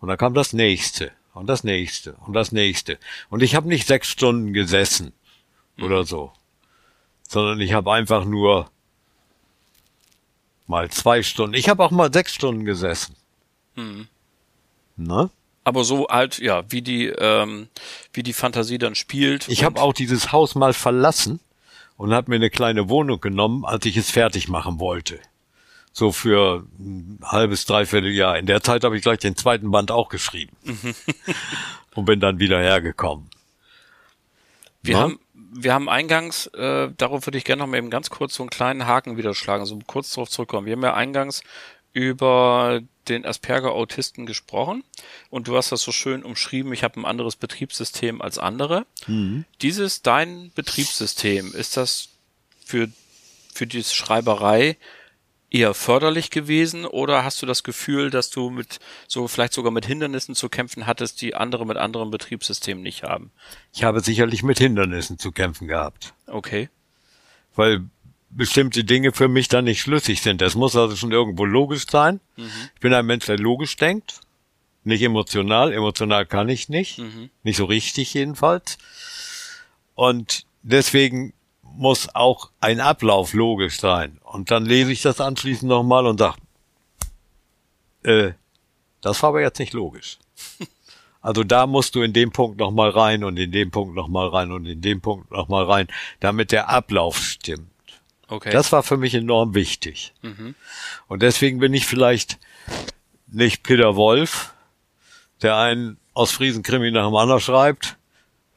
Und 0.00 0.08
dann 0.08 0.18
kam 0.18 0.34
das 0.34 0.52
nächste 0.52 1.12
und 1.32 1.46
das 1.46 1.64
nächste 1.64 2.14
und 2.26 2.32
das 2.32 2.52
nächste. 2.52 2.98
Und 3.30 3.42
ich 3.42 3.54
habe 3.54 3.68
nicht 3.68 3.86
sechs 3.86 4.08
Stunden 4.08 4.52
gesessen 4.52 5.12
oder 5.80 6.04
so, 6.04 6.32
sondern 7.28 7.60
ich 7.60 7.72
habe 7.72 7.92
einfach 7.92 8.24
nur 8.24 8.70
mal 10.66 10.90
zwei 10.90 11.22
Stunden. 11.22 11.54
Ich 11.54 11.68
habe 11.68 11.84
auch 11.84 11.90
mal 11.90 12.12
sechs 12.12 12.34
Stunden 12.34 12.64
gesessen. 12.64 13.14
Ne? 15.04 15.30
Aber 15.64 15.84
so 15.84 16.08
halt, 16.08 16.38
ja, 16.38 16.64
wie 16.70 16.82
die, 16.82 17.06
ähm, 17.06 17.68
wie 18.12 18.22
die 18.22 18.32
Fantasie 18.32 18.78
dann 18.78 18.94
spielt. 18.94 19.48
Ich 19.48 19.64
habe 19.64 19.80
auch 19.80 19.92
dieses 19.92 20.32
Haus 20.32 20.54
mal 20.54 20.72
verlassen 20.72 21.40
und 21.96 22.12
habe 22.12 22.30
mir 22.30 22.36
eine 22.36 22.50
kleine 22.50 22.88
Wohnung 22.88 23.20
genommen, 23.20 23.64
als 23.64 23.86
ich 23.86 23.96
es 23.96 24.10
fertig 24.10 24.48
machen 24.48 24.80
wollte. 24.80 25.20
So 25.92 26.10
für 26.10 26.66
ein 26.78 27.20
halbes, 27.22 27.64
dreiviertel 27.66 28.10
Jahr. 28.10 28.38
In 28.38 28.46
der 28.46 28.62
Zeit 28.62 28.82
habe 28.82 28.96
ich 28.96 29.02
gleich 29.02 29.18
den 29.18 29.36
zweiten 29.36 29.70
Band 29.70 29.90
auch 29.90 30.08
geschrieben. 30.08 30.56
und 31.94 32.04
bin 32.06 32.18
dann 32.18 32.38
wieder 32.38 32.58
hergekommen. 32.58 33.28
Wir 34.82 34.96
Na? 34.96 35.02
haben, 35.02 35.20
wir 35.34 35.74
haben 35.74 35.88
eingangs, 35.88 36.46
äh, 36.48 36.90
darauf 36.96 37.26
würde 37.26 37.38
ich 37.38 37.44
gerne 37.44 37.60
noch 37.60 37.68
mal 37.68 37.76
eben 37.76 37.90
ganz 37.90 38.10
kurz 38.10 38.34
so 38.34 38.42
einen 38.42 38.50
kleinen 38.50 38.86
Haken 38.86 39.16
wieder 39.16 39.34
schlagen, 39.34 39.64
so 39.66 39.78
kurz 39.86 40.10
darauf 40.10 40.28
zurückkommen. 40.28 40.66
Wir 40.66 40.72
haben 40.72 40.82
ja 40.82 40.94
eingangs 40.94 41.42
über 41.92 42.80
den 43.08 43.26
Asperger-Autisten 43.26 44.26
gesprochen 44.26 44.84
und 45.28 45.48
du 45.48 45.56
hast 45.56 45.72
das 45.72 45.82
so 45.82 45.92
schön 45.92 46.22
umschrieben, 46.22 46.72
ich 46.72 46.84
habe 46.84 47.00
ein 47.00 47.04
anderes 47.04 47.36
Betriebssystem 47.36 48.22
als 48.22 48.38
andere. 48.38 48.86
Dieses, 49.60 50.02
dein 50.02 50.52
Betriebssystem, 50.54 51.52
ist 51.54 51.76
das 51.76 52.10
für, 52.64 52.88
für 53.52 53.66
die 53.66 53.82
Schreiberei 53.82 54.76
eher 55.50 55.74
förderlich 55.74 56.30
gewesen 56.30 56.86
oder 56.86 57.24
hast 57.24 57.42
du 57.42 57.46
das 57.46 57.62
Gefühl, 57.62 58.10
dass 58.10 58.30
du 58.30 58.48
mit 58.48 58.78
so 59.06 59.28
vielleicht 59.28 59.52
sogar 59.52 59.70
mit 59.70 59.84
Hindernissen 59.84 60.34
zu 60.34 60.48
kämpfen 60.48 60.86
hattest, 60.86 61.20
die 61.20 61.34
andere 61.34 61.66
mit 61.66 61.76
anderen 61.76 62.10
Betriebssystemen 62.10 62.82
nicht 62.82 63.02
haben? 63.02 63.32
Ich 63.74 63.84
habe 63.84 64.00
sicherlich 64.00 64.42
mit 64.42 64.58
Hindernissen 64.58 65.18
zu 65.18 65.30
kämpfen 65.32 65.68
gehabt, 65.68 66.14
Okay. 66.26 66.70
weil 67.54 67.84
bestimmte 68.34 68.84
Dinge 68.84 69.12
für 69.12 69.28
mich 69.28 69.48
dann 69.48 69.64
nicht 69.64 69.80
schlüssig 69.80 70.22
sind. 70.22 70.42
Es 70.42 70.54
muss 70.54 70.74
also 70.76 70.96
schon 70.96 71.12
irgendwo 71.12 71.44
logisch 71.44 71.86
sein. 71.88 72.20
Ich 72.74 72.80
bin 72.80 72.94
ein 72.94 73.06
Mensch, 73.06 73.26
der 73.26 73.38
logisch 73.38 73.76
denkt, 73.76 74.20
nicht 74.84 75.02
emotional. 75.02 75.72
Emotional 75.72 76.26
kann 76.26 76.48
ich 76.48 76.68
nicht, 76.68 76.98
nicht 77.42 77.56
so 77.56 77.66
richtig 77.66 78.14
jedenfalls. 78.14 78.78
Und 79.94 80.46
deswegen 80.62 81.34
muss 81.62 82.14
auch 82.14 82.50
ein 82.60 82.80
Ablauf 82.80 83.32
logisch 83.32 83.78
sein. 83.78 84.18
Und 84.24 84.50
dann 84.50 84.64
lese 84.64 84.92
ich 84.92 85.02
das 85.02 85.20
anschließend 85.20 85.68
nochmal 85.68 86.06
und 86.06 86.18
sage, 86.18 86.36
äh, 88.02 88.32
das 89.00 89.22
war 89.22 89.30
aber 89.30 89.40
jetzt 89.40 89.58
nicht 89.58 89.72
logisch. 89.72 90.18
Also 91.24 91.44
da 91.44 91.68
musst 91.68 91.94
du 91.94 92.02
in 92.02 92.12
dem 92.12 92.32
Punkt 92.32 92.58
nochmal 92.58 92.90
rein 92.90 93.22
und 93.22 93.36
in 93.36 93.52
dem 93.52 93.70
Punkt 93.70 93.94
nochmal 93.94 94.26
rein 94.26 94.50
und 94.50 94.66
in 94.66 94.80
dem 94.80 95.00
Punkt 95.00 95.30
nochmal 95.30 95.66
rein, 95.66 95.86
damit 96.18 96.50
der 96.50 96.68
Ablauf 96.68 97.16
stimmt. 97.16 97.70
Okay. 98.32 98.50
Das 98.50 98.72
war 98.72 98.82
für 98.82 98.96
mich 98.96 99.14
enorm 99.14 99.54
wichtig. 99.54 100.14
Und 101.06 101.22
deswegen 101.22 101.58
bin 101.58 101.74
ich 101.74 101.86
vielleicht 101.86 102.38
nicht 103.26 103.62
Peter 103.62 103.94
Wolf, 103.94 104.54
der 105.42 105.56
einen 105.58 105.98
aus 106.14 106.30
Friesenkrimi 106.32 106.90
nach 106.90 107.06
dem 107.06 107.14
anderen 107.16 107.42
schreibt, 107.42 107.98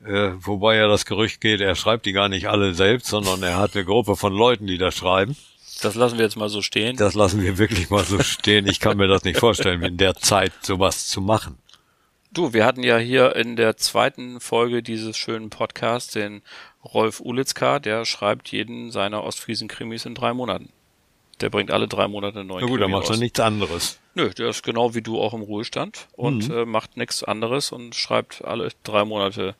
äh, 0.06 0.32
wobei 0.38 0.78
ja 0.78 0.88
das 0.88 1.06
Gerücht 1.06 1.42
geht, 1.42 1.60
er 1.60 1.76
schreibt 1.76 2.06
die 2.06 2.14
gar 2.14 2.30
nicht 2.30 2.48
alle 2.48 2.74
selbst, 2.74 3.08
sondern 3.08 3.44
er 3.44 3.58
hat 3.58 3.76
eine 3.76 3.84
Gruppe 3.84 4.16
von 4.16 4.34
Leuten, 4.34 4.66
die 4.66 4.78
das 4.78 4.96
schreiben. 4.96 5.36
das 5.82 5.96
lassen 5.96 6.18
wir 6.18 6.24
jetzt 6.24 6.38
mal 6.38 6.48
so 6.48 6.62
stehen. 6.62 6.96
Das 6.96 7.14
lassen 7.14 7.42
wir 7.42 7.58
wirklich 7.58 7.90
mal 7.90 8.06
so 8.06 8.22
stehen. 8.24 8.68
Ich 8.68 8.80
kann 8.80 8.96
mir 8.96 9.08
das 9.08 9.26
nicht 9.26 9.40
vorstellen, 9.40 9.84
in 9.84 9.98
der 9.98 10.16
Zeit 10.16 10.54
sowas 10.62 11.08
zu 11.08 11.20
machen. 11.20 11.58
Du, 12.36 12.52
wir 12.54 12.66
hatten 12.66 12.84
ja 12.84 12.98
hier 12.98 13.34
in 13.38 13.56
der 13.56 13.78
zweiten 13.78 14.42
Folge 14.42 14.84
dieses 14.84 15.16
schönen 15.18 15.50
Podcasts 15.50 16.12
den 16.12 16.42
Rolf 16.84 17.22
Ulitzka, 17.22 17.80
der 17.80 18.04
schreibt 18.04 18.50
jeden 18.50 18.92
seiner 18.92 19.24
Ostfriesen-Krimis 19.24 20.06
in 20.06 20.16
drei 20.16 20.34
Monaten. 20.34 20.68
Der 21.40 21.50
bringt 21.50 21.72
alle 21.72 21.88
drei 21.88 22.10
Monate 22.10 22.40
einen 22.40 22.50
neuen 22.50 22.62
Na 22.66 22.68
gut, 22.68 22.80
Krimi 22.80 22.92
macht 22.92 23.06
er 23.06 23.12
raus. 23.12 23.20
nichts 23.20 23.40
anderes. 23.40 24.00
Nö, 24.16 24.30
der 24.32 24.50
ist 24.50 24.64
genau 24.64 24.94
wie 24.94 25.02
du 25.02 25.20
auch 25.22 25.34
im 25.34 25.42
Ruhestand 25.44 26.08
und 26.14 26.50
Mhm. 26.50 26.56
äh, 26.58 26.66
macht 26.66 26.98
nichts 26.98 27.24
anderes 27.24 27.72
und 27.72 27.96
schreibt 27.96 28.44
alle 28.44 28.70
drei 28.84 29.06
Monate. 29.06 29.56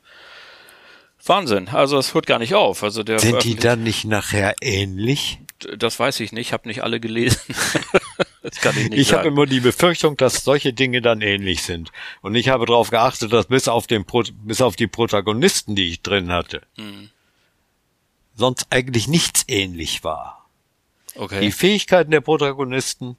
Wahnsinn. 1.24 1.68
Also 1.68 1.96
es 1.98 2.12
hört 2.14 2.26
gar 2.26 2.38
nicht 2.38 2.54
auf. 2.54 2.82
Also 2.82 3.02
der 3.02 3.18
Sind 3.18 3.42
die 3.44 3.56
dann 3.56 3.82
nicht 3.82 4.04
nachher 4.04 4.54
ähnlich? 4.60 5.38
Das 5.76 5.98
weiß 5.98 6.20
ich 6.20 6.32
nicht, 6.32 6.52
habe 6.52 6.68
nicht 6.68 6.82
alle 6.82 7.00
gelesen. 7.00 7.40
das 8.42 8.56
kann 8.60 8.76
ich 8.76 8.90
nicht 8.90 8.98
Ich 8.98 9.12
habe 9.12 9.28
immer 9.28 9.46
die 9.46 9.60
Befürchtung, 9.60 10.16
dass 10.16 10.44
solche 10.44 10.72
Dinge 10.72 11.02
dann 11.02 11.20
ähnlich 11.20 11.62
sind. 11.62 11.92
Und 12.22 12.34
ich 12.34 12.48
habe 12.48 12.66
darauf 12.66 12.90
geachtet, 12.90 13.32
dass 13.32 13.46
bis 13.46 13.68
auf, 13.68 13.86
den 13.86 14.04
Pro 14.04 14.22
bis 14.42 14.60
auf 14.60 14.76
die 14.76 14.86
Protagonisten, 14.86 15.74
die 15.74 15.88
ich 15.88 16.02
drin 16.02 16.30
hatte, 16.30 16.62
Hm. 16.76 17.10
sonst 18.34 18.66
eigentlich 18.70 19.08
nichts 19.08 19.44
ähnlich 19.48 20.04
war. 20.04 20.46
Die 21.14 21.20
okay. 21.20 21.50
Fähigkeiten 21.50 22.10
der 22.10 22.20
Protagonisten 22.20 23.16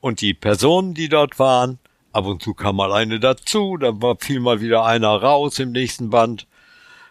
und 0.00 0.20
die 0.20 0.34
Personen, 0.34 0.94
die 0.94 1.08
dort 1.08 1.38
waren, 1.38 1.78
ab 2.12 2.26
und 2.26 2.42
zu 2.42 2.54
kam 2.54 2.76
mal 2.76 2.92
eine 2.92 3.20
dazu, 3.20 3.76
dann 3.76 4.02
war 4.02 4.16
fiel 4.18 4.40
mal 4.40 4.60
wieder 4.60 4.84
einer 4.84 5.10
raus 5.10 5.58
im 5.58 5.72
nächsten 5.72 6.10
Band. 6.10 6.46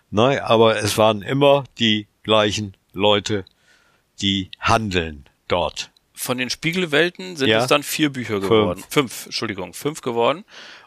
Nein, 0.10 0.40
aber 0.40 0.78
es 0.78 0.98
waren 0.98 1.22
immer 1.22 1.64
die 1.80 2.08
gleichen 2.24 2.76
Leute, 2.94 3.46
die 4.22 4.50
handeln 4.60 5.26
dort. 5.48 5.92
Von 6.14 6.38
den 6.40 6.50
Spiegelwelten 6.50 7.36
sind 7.36 7.50
Ja. 7.50 7.60
es 7.62 7.68
dann 7.68 7.84
vier 7.84 8.12
Bücher 8.12 8.36
Fünf. 8.40 8.50
geworden. 8.50 8.84
Fünf, 8.90 9.26
Entschuldigung, 9.26 9.74
fünf 9.74 10.02
geworden. 10.02 10.44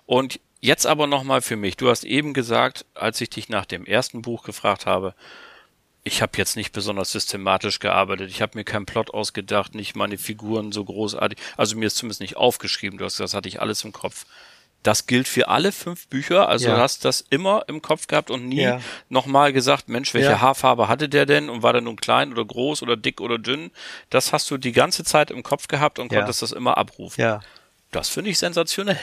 Und 0.06 0.40
jetzt 0.60 0.86
aber 0.86 1.06
nochmal 1.06 1.40
für 1.40 1.56
mich. 1.56 1.76
Du 1.76 1.88
hast 1.88 2.04
eben 2.04 2.34
gesagt, 2.34 2.84
als 2.94 3.20
ich 3.20 3.30
dich 3.30 3.48
nach 3.48 3.64
dem 3.64 3.86
ersten 3.86 4.22
Buch 4.22 4.42
gefragt 4.42 4.86
habe, 4.86 5.14
ich 6.02 6.22
habe 6.22 6.32
jetzt 6.36 6.56
nicht 6.56 6.72
besonders 6.72 7.12
systematisch 7.12 7.78
gearbeitet. 7.78 8.30
Ich 8.30 8.40
habe 8.42 8.56
mir 8.58 8.64
keinen 8.64 8.86
Plot 8.86 9.12
ausgedacht, 9.12 9.74
nicht 9.74 9.94
meine 9.94 10.16
Figuren 10.18 10.72
so 10.72 10.84
großartig. 10.84 11.38
Also 11.56 11.76
mir 11.76 11.86
ist 11.86 11.96
zumindest 11.96 12.22
nicht 12.22 12.36
aufgeschrieben. 12.36 12.98
Du 12.98 13.04
hast 13.04 13.14
gesagt, 13.14 13.28
das 13.28 13.34
hatte 13.34 13.48
ich 13.48 13.60
alles 13.60 13.84
im 13.84 13.92
Kopf. 13.92 14.24
Das 14.82 15.06
gilt 15.06 15.28
für 15.28 15.48
alle 15.48 15.72
fünf 15.72 16.08
Bücher. 16.08 16.48
Also 16.48 16.68
Ja. 16.68 16.74
du 16.76 16.80
hast 16.80 17.04
das 17.04 17.20
immer 17.28 17.64
im 17.68 17.82
Kopf 17.82 18.06
gehabt 18.06 18.30
und 18.30 18.48
nie 18.48 18.62
Ja. 18.62 18.80
nochmal 19.10 19.52
gesagt, 19.52 19.88
Mensch, 19.90 20.14
welche 20.14 20.30
Ja. 20.30 20.40
Haarfarbe 20.40 20.88
hatte 20.88 21.08
der 21.08 21.26
denn 21.26 21.50
und 21.50 21.62
war 21.62 21.72
der 21.74 21.82
nun 21.82 21.96
klein 21.96 22.32
oder 22.32 22.44
groß 22.44 22.82
oder 22.82 22.96
dick 22.96 23.20
oder 23.20 23.38
dünn? 23.38 23.70
Das 24.08 24.32
hast 24.32 24.50
du 24.50 24.56
die 24.56 24.72
ganze 24.72 25.04
Zeit 25.04 25.30
im 25.30 25.42
Kopf 25.42 25.68
gehabt 25.68 25.98
und 25.98 26.08
konntest 26.08 26.40
das 26.42 26.52
immer 26.52 26.78
abrufen. 26.78 27.20
Ja. 27.20 27.40
Das 27.90 28.08
finde 28.08 28.30
ich 28.30 28.38
sensationell. 28.38 28.98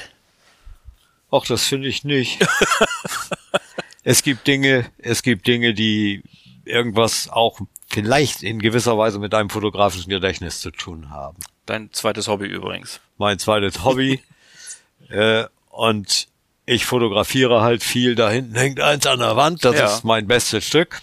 Ach, 1.29 1.45
das 1.45 1.65
finde 1.67 1.89
ich 1.89 2.03
nicht. 2.03 2.39
es 4.03 4.23
gibt 4.23 4.47
Dinge, 4.47 4.89
es 4.97 5.21
gibt 5.23 5.45
Dinge, 5.45 5.73
die 5.73 6.23
irgendwas 6.65 7.29
auch 7.29 7.59
vielleicht 7.89 8.43
in 8.43 8.59
gewisser 8.59 8.97
Weise 8.97 9.19
mit 9.19 9.33
einem 9.33 9.49
fotografischen 9.49 10.09
Gedächtnis 10.09 10.59
zu 10.61 10.71
tun 10.71 11.09
haben. 11.09 11.37
Dein 11.65 11.91
zweites 11.93 12.27
Hobby 12.27 12.45
übrigens. 12.47 12.99
Mein 13.17 13.39
zweites 13.39 13.83
Hobby. 13.83 14.23
äh, 15.09 15.45
und 15.77 16.27
ich 16.65 16.85
fotografiere 16.87 17.61
halt 17.61 17.83
viel. 17.83 18.15
Da 18.15 18.29
hinten 18.31 18.55
hängt 18.55 18.79
eins 18.81 19.05
an 19.05 19.19
der 19.19 19.35
Wand. 19.35 19.63
Das 19.63 19.75
Ja. 19.77 19.85
ist 19.85 20.03
mein 20.03 20.27
bestes 20.27 20.65
Stück. 20.65 21.01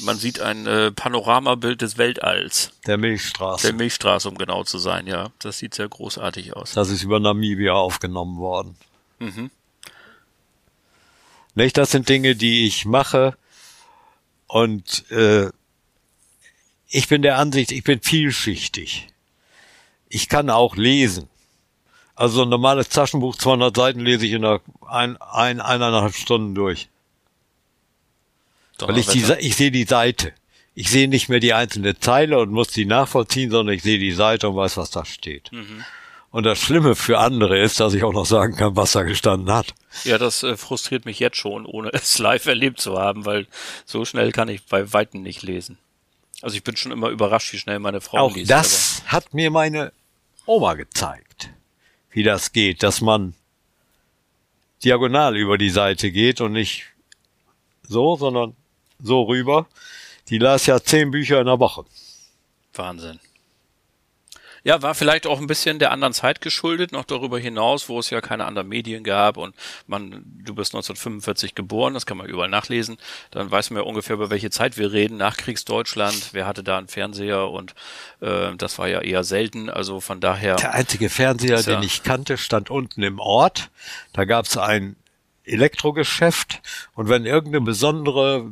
Man 0.00 0.18
sieht 0.18 0.40
ein 0.40 0.66
äh, 0.66 0.90
Panoramabild 0.90 1.80
des 1.80 1.96
Weltalls. 1.96 2.72
Der 2.86 2.98
Milchstraße. 2.98 3.68
Der 3.68 3.76
Milchstraße, 3.76 4.28
um 4.28 4.36
genau 4.36 4.64
zu 4.64 4.78
sein, 4.78 5.06
ja. 5.06 5.30
Das 5.38 5.58
sieht 5.58 5.74
sehr 5.74 5.88
großartig 5.88 6.56
aus. 6.56 6.72
das 6.72 6.90
ist 6.90 7.04
über 7.04 7.20
Namibia 7.20 7.72
aufgenommen 7.74 8.38
worden. 8.38 8.76
Nicht? 11.54 11.76
Das 11.76 11.92
sind 11.92 12.08
Dinge, 12.08 12.34
die 12.34 12.66
ich 12.66 12.84
mache 12.84 13.36
und 14.48 15.08
äh, 15.12 15.50
ich 16.88 17.06
bin 17.08 17.22
der 17.22 17.38
Ansicht, 17.38 17.70
ich 17.72 17.84
bin 17.84 18.00
vielschichtig. 18.02 19.06
Ich 20.08 20.28
kann 20.28 20.50
auch 20.50 20.74
lesen. 20.76 21.28
Also 22.16 22.42
ein 22.42 22.48
normales 22.48 22.88
Taschenbuch, 22.88 23.36
200 23.36 23.76
Seiten 23.76 24.00
lese 24.00 24.26
ich 24.26 24.32
in 24.32 24.44
einer, 24.44 24.60
ein, 24.88 25.16
ein, 25.20 25.60
eineinhalb 25.60 26.14
Stunden 26.14 26.54
durch. 26.54 26.88
Weil 28.78 28.98
ich, 28.98 29.06
die, 29.06 29.24
ich 29.40 29.56
sehe 29.56 29.70
die 29.70 29.84
Seite. 29.84 30.32
Ich 30.74 30.90
sehe 30.90 31.08
nicht 31.08 31.28
mehr 31.28 31.40
die 31.40 31.54
einzelne 31.54 31.98
Zeile 31.98 32.38
und 32.38 32.50
muss 32.50 32.68
die 32.68 32.84
nachvollziehen, 32.86 33.50
sondern 33.50 33.76
ich 33.76 33.82
sehe 33.82 33.98
die 33.98 34.12
Seite 34.12 34.48
und 34.48 34.56
weiß, 34.56 34.76
was 34.76 34.90
da 34.90 35.04
steht. 35.04 35.52
Mhm. 35.52 35.84
Und 36.30 36.42
das 36.42 36.58
Schlimme 36.58 36.96
für 36.96 37.20
andere 37.20 37.60
ist, 37.60 37.78
dass 37.78 37.94
ich 37.94 38.02
auch 38.02 38.12
noch 38.12 38.26
sagen 38.26 38.56
kann, 38.56 38.74
was 38.74 38.90
da 38.90 39.04
gestanden 39.04 39.54
hat. 39.54 39.72
Ja, 40.02 40.18
das 40.18 40.42
äh, 40.42 40.56
frustriert 40.56 41.04
mich 41.04 41.20
jetzt 41.20 41.36
schon, 41.36 41.64
ohne 41.64 41.90
es 41.92 42.18
live 42.18 42.46
erlebt 42.46 42.80
zu 42.80 42.98
haben, 42.98 43.24
weil 43.24 43.46
so 43.84 44.04
schnell 44.04 44.32
kann 44.32 44.48
ich 44.48 44.64
bei 44.64 44.92
Weitem 44.92 45.22
nicht 45.22 45.42
lesen. 45.42 45.78
Also 46.42 46.56
ich 46.56 46.64
bin 46.64 46.76
schon 46.76 46.90
immer 46.90 47.10
überrascht, 47.10 47.52
wie 47.52 47.58
schnell 47.58 47.78
meine 47.78 48.00
Frau 48.00 48.18
auch 48.18 48.34
liest. 48.34 48.50
Das 48.50 49.02
aber. 49.02 49.12
hat 49.12 49.32
mir 49.34 49.52
meine 49.52 49.92
Oma 50.44 50.74
gezeigt, 50.74 51.50
wie 52.14 52.22
das 52.22 52.52
geht, 52.52 52.82
dass 52.82 53.00
man 53.00 53.34
diagonal 54.84 55.36
über 55.36 55.58
die 55.58 55.70
Seite 55.70 56.12
geht 56.12 56.40
und 56.40 56.52
nicht 56.52 56.84
so, 57.82 58.16
sondern 58.16 58.54
so 59.02 59.24
rüber. 59.24 59.66
Die 60.28 60.38
las 60.38 60.66
ja 60.66 60.80
zehn 60.80 61.10
Bücher 61.10 61.40
in 61.40 61.46
der 61.46 61.58
Woche. 61.58 61.84
Wahnsinn. 62.72 63.18
Ja, 64.64 64.80
war 64.80 64.94
vielleicht 64.94 65.26
auch 65.26 65.38
ein 65.38 65.46
bisschen 65.46 65.78
der 65.78 65.90
anderen 65.90 66.14
Zeit 66.14 66.40
geschuldet, 66.40 66.90
noch 66.90 67.04
darüber 67.04 67.38
hinaus, 67.38 67.90
wo 67.90 67.98
es 67.98 68.08
ja 68.08 68.22
keine 68.22 68.46
anderen 68.46 68.68
Medien 68.68 69.04
gab 69.04 69.36
und 69.36 69.54
man, 69.86 70.24
du 70.42 70.54
bist 70.54 70.74
1945 70.74 71.54
geboren, 71.54 71.92
das 71.92 72.06
kann 72.06 72.16
man 72.16 72.26
überall 72.26 72.48
nachlesen, 72.48 72.96
dann 73.30 73.50
weiß 73.50 73.70
man 73.70 73.82
ja 73.82 73.86
ungefähr, 73.86 74.14
über 74.14 74.30
welche 74.30 74.48
Zeit 74.48 74.78
wir 74.78 74.90
reden, 74.90 75.18
Nachkriegsdeutschland, 75.18 76.30
wer 76.32 76.46
hatte 76.46 76.64
da 76.64 76.78
einen 76.78 76.88
Fernseher 76.88 77.50
und 77.50 77.74
äh, 78.20 78.56
das 78.56 78.78
war 78.78 78.88
ja 78.88 79.02
eher 79.02 79.22
selten, 79.22 79.68
also 79.68 80.00
von 80.00 80.20
daher. 80.20 80.56
Der 80.56 80.72
einzige 80.72 81.10
Fernseher, 81.10 81.62
den 81.62 81.82
ich 81.82 82.02
kannte, 82.02 82.38
stand 82.38 82.70
unten 82.70 83.02
im 83.02 83.18
Ort, 83.18 83.70
da 84.14 84.24
gab's 84.24 84.56
ein 84.56 84.96
Elektrogeschäft 85.44 86.62
und 86.94 87.10
wenn 87.10 87.26
irgendeine 87.26 87.62
besondere 87.62 88.50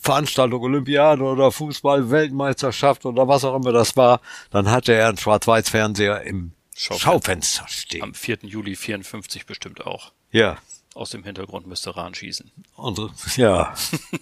Veranstaltung, 0.00 0.62
Olympiade 0.62 1.22
oder 1.22 1.50
Fußball, 1.50 2.10
Weltmeisterschaft 2.10 3.06
oder 3.06 3.28
was 3.28 3.44
auch 3.44 3.56
immer 3.56 3.72
das 3.72 3.96
war, 3.96 4.20
dann 4.50 4.70
hatte 4.70 4.92
er 4.92 5.08
einen 5.08 5.18
Schwarz-Weiß-Fernseher 5.18 6.22
im 6.22 6.52
Schaufenster. 6.74 7.10
Schaufenster 7.10 7.68
stehen. 7.68 8.02
Am 8.02 8.14
4. 8.14 8.38
Juli 8.42 8.76
54 8.76 9.46
bestimmt 9.46 9.86
auch. 9.86 10.12
Ja. 10.30 10.58
Aus 10.94 11.10
dem 11.10 11.24
Hintergrund 11.24 11.66
müsste 11.66 11.96
Rahn 11.96 12.14
schießen. 12.14 12.50
Und, 12.76 13.10
ja, 13.36 13.74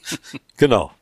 genau. 0.57 0.93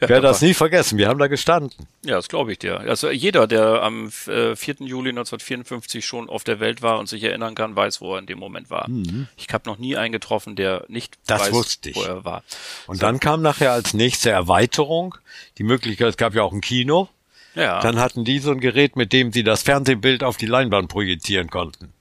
Ja, 0.00 0.08
werde 0.08 0.26
das 0.28 0.40
nie 0.40 0.54
vergessen. 0.54 0.96
Wir 0.96 1.08
haben 1.08 1.18
da 1.18 1.26
gestanden. 1.26 1.86
Ja, 2.04 2.16
das 2.16 2.28
glaube 2.28 2.52
ich 2.52 2.58
dir. 2.58 2.80
Also 2.80 3.10
jeder, 3.10 3.46
der 3.46 3.82
am 3.82 4.10
4. 4.10 4.34
Äh, 4.34 4.54
Juli 4.84 5.10
1954 5.10 6.04
schon 6.04 6.30
auf 6.30 6.42
der 6.42 6.58
Welt 6.58 6.80
war 6.80 6.98
und 6.98 7.08
sich 7.08 7.22
erinnern 7.22 7.54
kann, 7.54 7.76
weiß, 7.76 8.00
wo 8.00 8.14
er 8.14 8.20
in 8.20 8.26
dem 8.26 8.38
Moment 8.38 8.70
war. 8.70 8.88
Mhm. 8.88 9.28
Ich 9.36 9.48
habe 9.52 9.68
noch 9.68 9.78
nie 9.78 9.96
einen 9.96 10.12
getroffen, 10.12 10.56
der 10.56 10.84
nicht 10.88 11.18
das 11.26 11.42
weiß, 11.42 11.52
wusste 11.52 11.90
ich. 11.90 11.96
wo 11.96 12.02
er 12.02 12.24
war. 12.24 12.42
Und 12.86 12.96
so. 12.96 13.00
dann 13.02 13.20
kam 13.20 13.42
nachher 13.42 13.72
als 13.72 13.92
nächste 13.92 14.30
Erweiterung 14.30 15.16
die 15.58 15.64
Möglichkeit, 15.64 16.08
es 16.08 16.16
gab 16.16 16.34
ja 16.34 16.42
auch 16.42 16.52
ein 16.52 16.62
Kino. 16.62 17.08
Ja. 17.54 17.80
Dann 17.80 17.98
hatten 17.98 18.24
die 18.24 18.38
so 18.38 18.52
ein 18.52 18.60
Gerät, 18.60 18.96
mit 18.96 19.12
dem 19.12 19.32
sie 19.32 19.42
das 19.42 19.62
Fernsehbild 19.62 20.22
auf 20.22 20.36
die 20.36 20.46
Leinwand 20.46 20.88
projizieren 20.88 21.50
konnten. 21.50 21.92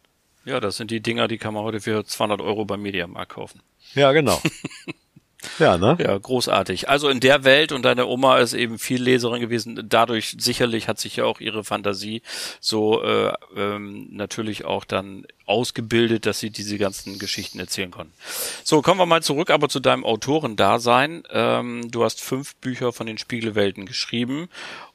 Ja, 0.45 0.59
das 0.59 0.77
sind 0.77 0.89
die 0.89 1.01
Dinger, 1.01 1.27
die 1.27 1.38
kann 1.38 1.53
man 1.53 1.63
heute 1.63 1.81
für 1.81 2.05
200 2.05 2.39
Euro 2.41 2.65
beim 2.65 2.81
Mediamarkt 2.81 3.33
kaufen. 3.33 3.62
Ja, 3.93 4.12
genau. 4.13 4.41
Ja, 5.58 5.78
ne? 5.78 5.97
Ja, 6.02 6.17
großartig. 6.17 6.89
Also 6.89 7.08
in 7.08 7.21
der 7.21 7.45
Welt 7.45 7.71
und 7.71 7.84
deine 7.84 8.08
Oma 8.08 8.39
ist 8.39 8.54
eben 8.54 8.78
viel 8.78 9.02
Leserin 9.02 9.39
gewesen. 9.39 9.86
Dadurch 9.88 10.36
sicherlich 10.38 10.89
hat 10.89 10.99
sich 10.99 11.15
ja 11.15 11.25
auch 11.25 11.39
ihre 11.39 11.63
Fantasie 11.63 12.21
so 12.60 13.02
äh, 13.04 13.32
ähm, 13.56 14.08
natürlich 14.12 14.65
auch 14.65 14.84
dann 14.84 15.25
ausgebildet, 15.45 16.25
dass 16.25 16.39
sie 16.39 16.49
diese 16.49 16.78
ganzen 16.78 17.19
Geschichten 17.19 17.60
erzählen 17.60 17.89
konnten. 17.89 18.13
So, 18.63 18.82
kommen 18.82 18.99
wir 18.99 19.06
mal 19.06 19.23
zurück 19.23 19.49
aber 19.49 19.69
zu 19.69 19.80
deinem 19.80 20.04
Autorendasein. 20.04 21.23
Ähm, 21.32 21.89
du 21.89 22.04
hast 22.04 22.21
fünf 22.21 22.56
Bücher 22.58 22.91
von 22.91 23.08
den 23.08 23.17
Spiegelwelten 23.17 23.86
geschrieben 23.86 24.49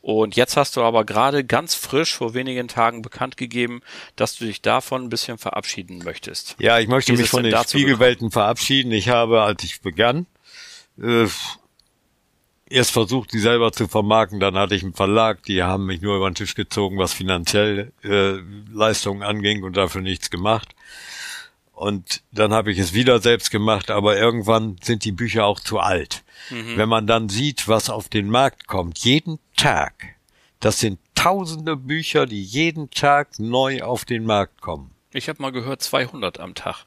und 0.04 0.36
jetzt 0.36 0.58
hast 0.58 0.76
du 0.76 0.82
aber 0.82 1.06
gerade 1.06 1.44
ganz 1.44 1.74
frisch 1.74 2.14
vor 2.14 2.34
wenigen 2.34 2.68
Tagen 2.68 3.00
bekannt 3.00 3.38
gegeben, 3.38 3.80
dass 4.16 4.36
du 4.36 4.44
dich 4.44 4.60
davon 4.60 5.04
ein 5.04 5.08
bisschen 5.08 5.38
verabschieden 5.38 6.02
möchtest. 6.04 6.56
Ja, 6.58 6.78
ich 6.78 6.88
möchte 6.88 7.14
mich 7.14 7.30
von 7.30 7.42
den 7.42 7.56
Spiegelwelten 7.56 8.28
gekommen? 8.28 8.32
verabschieden. 8.32 8.92
Ich 8.92 9.08
habe, 9.08 9.40
als 9.40 9.64
ich 9.64 9.80
begann, 9.80 10.26
äh, 11.00 11.26
erst 12.68 12.90
versucht, 12.90 13.32
die 13.32 13.38
selber 13.38 13.72
zu 13.72 13.88
vermarkten, 13.88 14.40
dann 14.40 14.56
hatte 14.56 14.74
ich 14.74 14.82
einen 14.82 14.92
Verlag, 14.92 15.42
die 15.44 15.62
haben 15.62 15.86
mich 15.86 16.02
nur 16.02 16.16
über 16.16 16.28
den 16.30 16.34
Tisch 16.34 16.54
gezogen, 16.54 16.98
was 16.98 17.14
finanziell 17.14 17.90
äh, 18.02 18.34
Leistungen 18.70 19.22
anging 19.22 19.62
und 19.62 19.78
dafür 19.78 20.02
nichts 20.02 20.28
gemacht. 20.28 20.74
Und 21.74 22.22
dann 22.30 22.52
habe 22.52 22.70
ich 22.70 22.78
es 22.78 22.94
wieder 22.94 23.20
selbst 23.20 23.50
gemacht, 23.50 23.90
aber 23.90 24.16
irgendwann 24.16 24.76
sind 24.82 25.04
die 25.04 25.12
Bücher 25.12 25.44
auch 25.44 25.58
zu 25.58 25.80
alt. 25.80 26.22
Mhm. 26.50 26.76
Wenn 26.76 26.88
man 26.88 27.06
dann 27.06 27.28
sieht, 27.28 27.66
was 27.66 27.90
auf 27.90 28.08
den 28.08 28.30
Markt 28.30 28.68
kommt, 28.68 29.00
jeden 29.00 29.38
Tag, 29.56 30.14
das 30.60 30.78
sind 30.78 31.00
tausende 31.14 31.76
Bücher, 31.76 32.26
die 32.26 32.42
jeden 32.42 32.90
Tag 32.90 33.38
neu 33.38 33.82
auf 33.82 34.04
den 34.04 34.24
Markt 34.24 34.60
kommen. 34.60 34.92
Ich 35.12 35.28
habe 35.28 35.42
mal 35.42 35.50
gehört 35.50 35.82
200 35.82 36.38
am 36.40 36.54
Tag. 36.54 36.86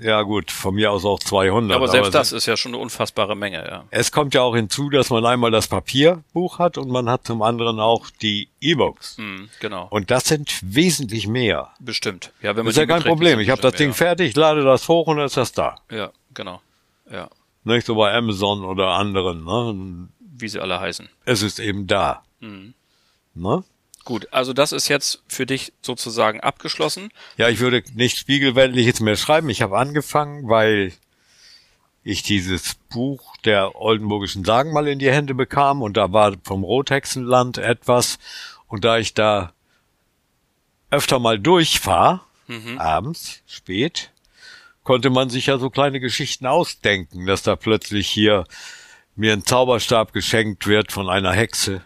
Ja 0.00 0.22
gut, 0.22 0.50
von 0.50 0.74
mir 0.74 0.90
aus 0.90 1.04
auch 1.04 1.20
200. 1.20 1.76
Aber 1.76 1.88
selbst 1.88 2.08
aber 2.08 2.18
das 2.18 2.32
ist 2.32 2.46
ja 2.46 2.56
schon 2.56 2.72
eine 2.72 2.82
unfassbare 2.82 3.36
Menge, 3.36 3.64
ja. 3.66 3.84
Es 3.90 4.10
kommt 4.12 4.34
ja 4.34 4.42
auch 4.42 4.54
hinzu, 4.54 4.90
dass 4.90 5.10
man 5.10 5.24
einmal 5.24 5.50
das 5.50 5.68
Papierbuch 5.68 6.58
hat 6.58 6.78
und 6.78 6.90
man 6.90 7.08
hat 7.08 7.26
zum 7.26 7.42
anderen 7.42 7.80
auch 7.80 8.10
die 8.10 8.48
E-Books. 8.60 9.18
Mm, 9.18 9.44
genau. 9.60 9.86
Und 9.90 10.10
das 10.10 10.24
sind 10.24 10.60
wesentlich 10.62 11.28
mehr. 11.28 11.70
Bestimmt. 11.78 12.32
Ja, 12.42 12.50
wenn 12.50 12.64
man 12.64 12.66
das 12.66 12.74
ist 12.74 12.80
ja 12.80 12.86
kein 12.86 13.02
Problem. 13.02 13.38
Ich 13.40 13.50
habe 13.50 13.62
das 13.62 13.74
Ding 13.74 13.88
mehr. 13.88 13.94
fertig, 13.94 14.34
lade 14.36 14.62
das 14.62 14.88
hoch 14.88 15.06
und 15.06 15.18
dann 15.18 15.26
ist 15.26 15.36
das 15.36 15.52
da. 15.52 15.76
Ja, 15.90 16.10
genau. 16.32 16.60
Ja. 17.10 17.28
Nicht 17.62 17.86
so 17.86 17.94
bei 17.94 18.12
Amazon 18.12 18.64
oder 18.64 18.88
anderen, 18.88 19.44
ne? 19.44 20.08
Wie 20.36 20.48
sie 20.48 20.60
alle 20.60 20.80
heißen. 20.80 21.08
Es 21.24 21.42
ist 21.42 21.60
eben 21.60 21.86
da. 21.86 22.22
Mhm. 22.40 22.74
Ne? 23.34 23.64
Gut, 24.04 24.28
also 24.32 24.52
das 24.52 24.72
ist 24.72 24.88
jetzt 24.88 25.22
für 25.28 25.46
dich 25.46 25.72
sozusagen 25.80 26.40
abgeschlossen. 26.40 27.10
Ja, 27.38 27.48
ich 27.48 27.60
würde 27.60 27.82
nicht 27.94 28.18
spiegelweltliches 28.18 29.00
mehr 29.00 29.16
schreiben. 29.16 29.48
Ich 29.48 29.62
habe 29.62 29.78
angefangen, 29.78 30.48
weil 30.48 30.92
ich 32.02 32.22
dieses 32.22 32.74
Buch 32.90 33.36
der 33.38 33.80
oldenburgischen 33.80 34.44
Sagen 34.44 34.72
mal 34.72 34.86
in 34.88 34.98
die 34.98 35.10
Hände 35.10 35.34
bekam 35.34 35.80
und 35.80 35.96
da 35.96 36.12
war 36.12 36.34
vom 36.42 36.62
Rothexenland 36.64 37.56
etwas 37.56 38.18
und 38.68 38.84
da 38.84 38.98
ich 38.98 39.14
da 39.14 39.54
öfter 40.90 41.18
mal 41.18 41.38
durchfahre, 41.38 42.20
mhm. 42.46 42.78
abends, 42.78 43.42
spät, 43.46 44.12
konnte 44.82 45.08
man 45.08 45.30
sich 45.30 45.46
ja 45.46 45.56
so 45.56 45.70
kleine 45.70 45.98
Geschichten 45.98 46.44
ausdenken, 46.44 47.24
dass 47.26 47.42
da 47.42 47.56
plötzlich 47.56 48.08
hier 48.08 48.44
mir 49.16 49.32
ein 49.32 49.44
Zauberstab 49.44 50.12
geschenkt 50.12 50.66
wird 50.66 50.92
von 50.92 51.08
einer 51.08 51.32
Hexe, 51.32 51.82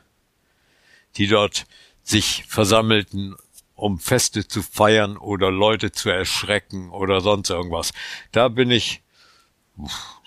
die 1.17 1.29
dort 1.29 1.65
sich 2.09 2.45
versammelten, 2.49 3.37
um 3.75 3.99
Feste 3.99 4.49
zu 4.49 4.63
feiern 4.63 5.17
oder 5.17 5.51
Leute 5.51 5.93
zu 5.93 6.11
erschrecken 6.11 6.91
oder 6.91 7.21
sonst 7.21 7.51
irgendwas. 7.51 7.93
Da 8.33 8.49
bin 8.49 8.71
ich 8.71 9.03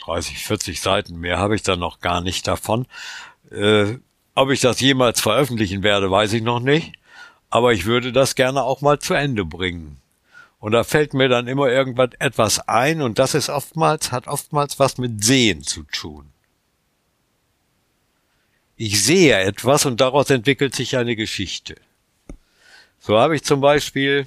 30, 0.06 0.38
40 0.46 0.82
Seiten 0.82 1.20
mehr 1.20 1.38
habe 1.38 1.56
ich 1.56 1.64
da 1.64 1.76
noch 1.76 2.00
gar 2.00 2.22
nicht 2.22 2.48
davon. 2.48 2.88
Äh, 3.52 3.98
ob 4.34 4.50
ich 4.50 4.62
das 4.62 4.80
jemals 4.80 5.20
veröffentlichen 5.20 5.84
werde, 5.84 6.10
weiß 6.10 6.34
ich 6.34 6.42
noch 6.42 6.60
nicht. 6.60 6.94
Aber 7.50 7.74
ich 7.74 7.86
würde 7.86 8.14
das 8.14 8.36
gerne 8.36 8.64
auch 8.64 8.82
mal 8.82 9.00
zu 9.00 9.14
Ende 9.14 9.44
bringen. 9.44 10.02
Und 10.60 10.72
da 10.72 10.84
fällt 10.84 11.14
mir 11.14 11.28
dann 11.28 11.48
immer 11.48 11.68
irgendwas 11.68 12.12
etwas 12.20 12.68
ein 12.68 13.02
und 13.02 13.20
das 13.20 13.34
ist 13.34 13.50
oftmals, 13.50 14.12
hat 14.12 14.28
oftmals 14.28 14.80
was 14.80 15.00
mit 15.00 15.24
Sehen 15.24 15.64
zu 15.64 15.84
tun. 15.84 16.32
Ich 18.84 19.04
sehe 19.04 19.40
etwas 19.40 19.86
und 19.86 20.02
daraus 20.02 20.32
entwickelt 20.32 20.74
sich 20.74 20.98
eine 20.98 21.16
Geschichte. 21.16 21.76
So 23.00 23.16
habe 23.16 23.36
ich 23.36 23.44
zum 23.44 23.62
Beispiel 23.62 24.26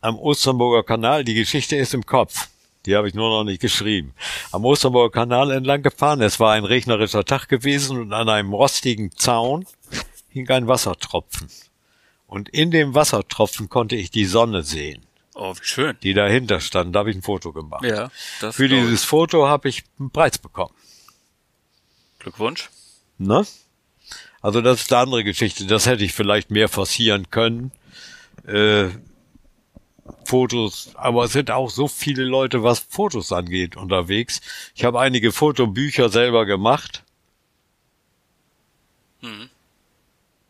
am 0.00 0.18
Osternburger 0.18 0.82
Kanal, 0.82 1.22
die 1.22 1.34
Geschichte 1.34 1.76
ist 1.76 1.94
im 1.94 2.04
Kopf. 2.04 2.48
Die 2.86 2.96
habe 2.96 3.06
ich 3.06 3.14
nur 3.14 3.30
noch 3.30 3.44
nicht 3.44 3.60
geschrieben. 3.60 4.14
Am 4.50 4.64
Osternburger 4.64 5.12
Kanal 5.12 5.52
entlang 5.52 5.84
gefahren. 5.84 6.20
Es 6.22 6.40
war 6.40 6.54
ein 6.54 6.64
regnerischer 6.64 7.24
Tag 7.24 7.48
gewesen 7.48 8.00
und 8.00 8.12
an 8.12 8.28
einem 8.28 8.52
rostigen 8.52 9.12
Zaun 9.12 9.64
hing 10.28 10.50
ein 10.50 10.66
Wassertropfen. 10.66 11.46
Und 12.26 12.48
in 12.48 12.72
dem 12.72 12.96
Wassertropfen 12.96 13.68
konnte 13.68 13.94
ich 13.94 14.10
die 14.10 14.24
Sonne 14.24 14.64
sehen. 14.64 15.06
Oh, 15.36 15.54
wie 15.54 15.64
schön. 15.64 15.96
Die 16.02 16.14
dahinter 16.14 16.58
stand. 16.58 16.96
Da 16.96 16.98
habe 16.98 17.12
ich 17.12 17.16
ein 17.16 17.22
Foto 17.22 17.52
gemacht. 17.52 17.84
Ja, 17.84 18.10
das 18.40 18.56
Für 18.56 18.66
dieses 18.66 19.04
Foto 19.04 19.46
habe 19.46 19.68
ich 19.68 19.84
einen 20.00 20.10
Preis 20.10 20.36
bekommen. 20.36 20.74
Glückwunsch. 22.22 22.70
Ne? 23.18 23.44
Also 24.40 24.60
das 24.60 24.82
ist 24.82 24.92
eine 24.92 25.02
andere 25.02 25.24
Geschichte. 25.24 25.66
Das 25.66 25.86
hätte 25.86 26.04
ich 26.04 26.12
vielleicht 26.12 26.50
mehr 26.50 26.68
forcieren 26.68 27.30
können. 27.30 27.72
Äh, 28.46 28.88
Fotos, 30.24 30.90
aber 30.94 31.24
es 31.24 31.32
sind 31.32 31.50
auch 31.50 31.70
so 31.70 31.86
viele 31.86 32.24
Leute, 32.24 32.62
was 32.62 32.80
Fotos 32.80 33.32
angeht, 33.32 33.76
unterwegs. 33.76 34.40
Ich 34.74 34.84
habe 34.84 35.00
einige 35.00 35.30
Fotobücher 35.30 36.08
selber 36.08 36.44
gemacht. 36.44 37.04
Mhm. 39.20 39.48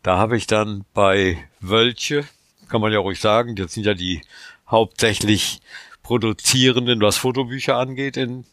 Da 0.01 0.17
habe 0.17 0.37
ich 0.37 0.47
dann 0.47 0.85
bei 0.93 1.37
Wölche, 1.59 2.25
kann 2.67 2.81
man 2.81 2.91
ja 2.91 2.99
ruhig 2.99 3.19
sagen, 3.19 3.55
das 3.55 3.73
sind 3.73 3.85
ja 3.85 3.93
die 3.93 4.21
hauptsächlich 4.67 5.61
Produzierenden, 6.01 6.99
was 7.01 7.17
Fotobücher 7.17 7.77
angeht 7.77 8.17
in 8.17 8.45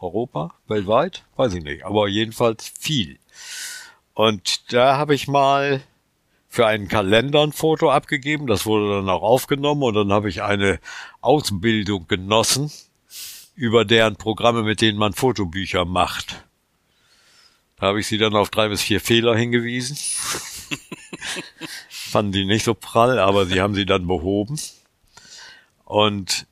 Europa, 0.00 0.54
weltweit, 0.66 1.24
weiß 1.36 1.54
ich 1.54 1.64
nicht, 1.64 1.84
aber 1.84 2.08
jedenfalls 2.08 2.72
viel. 2.78 3.18
Und 4.14 4.72
da 4.72 4.96
habe 4.96 5.14
ich 5.14 5.28
mal 5.28 5.82
für 6.48 6.66
einen 6.66 6.88
Kalender 6.88 7.42
ein 7.42 7.52
Foto 7.52 7.90
abgegeben, 7.90 8.46
das 8.46 8.66
wurde 8.66 8.96
dann 8.96 9.08
auch 9.08 9.22
aufgenommen 9.22 9.82
und 9.82 9.94
dann 9.94 10.12
habe 10.12 10.28
ich 10.28 10.42
eine 10.42 10.80
Ausbildung 11.20 12.08
genossen 12.08 12.72
über 13.54 13.84
deren 13.84 14.16
Programme, 14.16 14.62
mit 14.62 14.80
denen 14.80 14.98
man 14.98 15.12
Fotobücher 15.12 15.84
macht. 15.84 16.44
Da 17.76 17.86
habe 17.86 18.00
ich 18.00 18.06
sie 18.06 18.18
dann 18.18 18.34
auf 18.34 18.50
drei 18.50 18.68
bis 18.68 18.82
vier 18.82 19.00
Fehler 19.00 19.36
hingewiesen. 19.36 19.96
Fanden 21.88 22.32
die 22.32 22.44
nicht 22.44 22.64
so 22.64 22.74
prall, 22.74 23.18
aber 23.18 23.46
sie 23.46 23.60
haben 23.60 23.74
sie 23.74 23.86
dann 23.86 24.06
behoben. 24.06 24.58
Und 25.84 26.46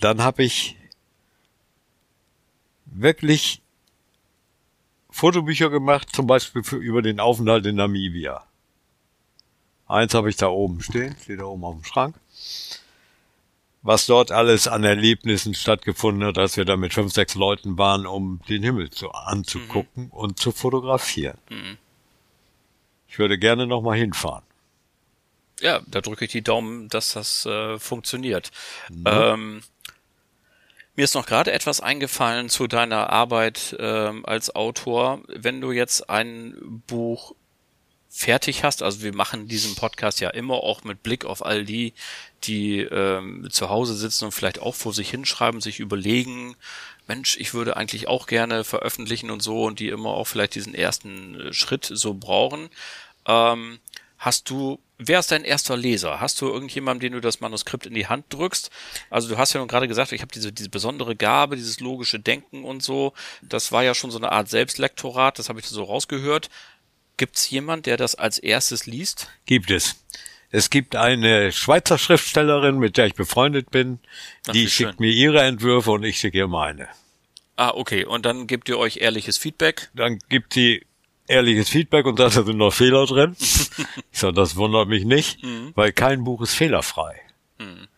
dann 0.00 0.22
habe 0.22 0.42
ich 0.42 0.76
wirklich 2.94 3.60
Fotobücher 5.10 5.70
gemacht, 5.70 6.14
zum 6.14 6.26
Beispiel 6.26 6.62
für, 6.64 6.76
über 6.76 7.02
den 7.02 7.20
Aufenthalt 7.20 7.66
in 7.66 7.76
Namibia. 7.76 8.44
Eins 9.86 10.14
habe 10.14 10.30
ich 10.30 10.36
da 10.36 10.48
oben 10.48 10.80
stehen, 10.80 11.14
steht 11.22 11.40
da 11.40 11.44
oben 11.44 11.64
auf 11.64 11.74
dem 11.74 11.84
Schrank. 11.84 12.16
Was 13.82 14.06
dort 14.06 14.32
alles 14.32 14.66
an 14.66 14.82
Erlebnissen 14.82 15.54
stattgefunden 15.54 16.24
hat, 16.24 16.38
als 16.38 16.56
wir 16.56 16.64
da 16.64 16.76
mit 16.76 16.94
fünf, 16.94 17.12
sechs 17.12 17.34
Leuten 17.34 17.76
waren, 17.76 18.06
um 18.06 18.40
den 18.48 18.62
Himmel 18.62 18.90
zu, 18.90 19.10
anzugucken 19.10 20.04
mhm. 20.04 20.10
und 20.10 20.40
zu 20.40 20.52
fotografieren. 20.52 21.36
Mhm. 21.50 21.76
Ich 23.06 23.18
würde 23.18 23.38
gerne 23.38 23.66
nochmal 23.66 23.98
hinfahren. 23.98 24.42
Ja, 25.60 25.80
da 25.86 26.00
drücke 26.00 26.24
ich 26.24 26.32
die 26.32 26.42
Daumen, 26.42 26.88
dass 26.88 27.12
das 27.12 27.46
äh, 27.46 27.78
funktioniert. 27.78 28.50
Mhm. 28.88 29.04
Ähm, 29.06 29.62
mir 30.96 31.04
ist 31.04 31.14
noch 31.14 31.26
gerade 31.26 31.52
etwas 31.52 31.80
eingefallen 31.80 32.48
zu 32.48 32.66
deiner 32.66 33.10
Arbeit 33.10 33.76
ähm, 33.78 34.24
als 34.24 34.54
Autor. 34.54 35.22
Wenn 35.28 35.60
du 35.60 35.72
jetzt 35.72 36.08
ein 36.08 36.82
Buch 36.86 37.34
fertig 38.08 38.62
hast, 38.62 38.82
also 38.82 39.02
wir 39.02 39.12
machen 39.12 39.48
diesen 39.48 39.74
Podcast 39.74 40.20
ja 40.20 40.30
immer 40.30 40.54
auch 40.54 40.84
mit 40.84 41.02
Blick 41.02 41.24
auf 41.24 41.44
all 41.44 41.64
die, 41.64 41.94
die 42.44 42.78
ähm, 42.80 43.48
zu 43.50 43.70
Hause 43.70 43.96
sitzen 43.96 44.26
und 44.26 44.32
vielleicht 44.32 44.60
auch 44.60 44.76
vor 44.76 44.92
sich 44.92 45.10
hinschreiben, 45.10 45.60
sich 45.60 45.80
überlegen, 45.80 46.54
Mensch, 47.08 47.36
ich 47.38 47.54
würde 47.54 47.76
eigentlich 47.76 48.06
auch 48.06 48.28
gerne 48.28 48.62
veröffentlichen 48.62 49.30
und 49.30 49.42
so 49.42 49.64
und 49.64 49.80
die 49.80 49.88
immer 49.88 50.10
auch 50.10 50.26
vielleicht 50.26 50.54
diesen 50.54 50.74
ersten 50.74 51.40
äh, 51.40 51.52
Schritt 51.52 51.90
so 51.92 52.14
brauchen. 52.14 52.70
Ähm, 53.26 53.80
Hast 54.24 54.48
du, 54.48 54.80
wer 54.96 55.18
ist 55.18 55.32
dein 55.32 55.44
erster 55.44 55.76
Leser? 55.76 56.18
Hast 56.18 56.40
du 56.40 56.46
irgendjemandem, 56.46 57.00
den 57.00 57.12
du 57.12 57.20
das 57.20 57.40
Manuskript 57.40 57.84
in 57.84 57.92
die 57.92 58.06
Hand 58.06 58.24
drückst? 58.30 58.70
Also 59.10 59.28
du 59.28 59.36
hast 59.36 59.52
ja 59.52 59.58
nun 59.58 59.68
gerade 59.68 59.86
gesagt, 59.86 60.12
ich 60.12 60.22
habe 60.22 60.32
diese, 60.32 60.50
diese 60.50 60.70
besondere 60.70 61.14
Gabe, 61.14 61.56
dieses 61.56 61.78
logische 61.80 62.18
Denken 62.18 62.64
und 62.64 62.82
so. 62.82 63.12
Das 63.42 63.70
war 63.70 63.84
ja 63.84 63.94
schon 63.94 64.10
so 64.10 64.16
eine 64.16 64.32
Art 64.32 64.48
Selbstlektorat, 64.48 65.38
das 65.38 65.50
habe 65.50 65.60
ich 65.60 65.66
so 65.66 65.82
rausgehört. 65.82 66.48
Gibt 67.18 67.36
es 67.36 67.50
jemand, 67.50 67.84
der 67.84 67.98
das 67.98 68.14
als 68.14 68.38
erstes 68.38 68.86
liest? 68.86 69.28
Gibt 69.44 69.70
es. 69.70 70.02
Es 70.50 70.70
gibt 70.70 70.96
eine 70.96 71.52
Schweizer 71.52 71.98
Schriftstellerin, 71.98 72.78
mit 72.78 72.96
der 72.96 73.04
ich 73.04 73.14
befreundet 73.14 73.70
bin. 73.70 73.98
Ach, 74.48 74.52
die 74.52 74.70
schickt 74.70 74.92
schön. 74.92 75.00
mir 75.00 75.12
ihre 75.12 75.42
Entwürfe 75.42 75.90
und 75.90 76.02
ich 76.02 76.16
schicke 76.16 76.38
ihr 76.38 76.48
meine. 76.48 76.88
Ah, 77.56 77.72
okay. 77.74 78.06
Und 78.06 78.24
dann 78.24 78.46
gebt 78.46 78.70
ihr 78.70 78.78
euch 78.78 79.02
ehrliches 79.02 79.36
Feedback? 79.36 79.90
Dann 79.92 80.18
gibt 80.30 80.54
sie 80.54 80.86
ehrliches 81.26 81.68
Feedback 81.68 82.06
und 82.06 82.18
sagt, 82.18 82.36
da 82.36 82.42
sind 82.42 82.58
noch 82.58 82.72
Fehler 82.72 83.06
drin. 83.06 83.36
ich 84.12 84.18
sage, 84.18 84.34
das 84.34 84.56
wundert 84.56 84.88
mich 84.88 85.04
nicht, 85.04 85.42
mhm. 85.42 85.72
weil 85.74 85.92
kein 85.92 86.24
Buch 86.24 86.42
ist 86.42 86.54
fehlerfrei. 86.54 87.20
Mhm. 87.58 87.88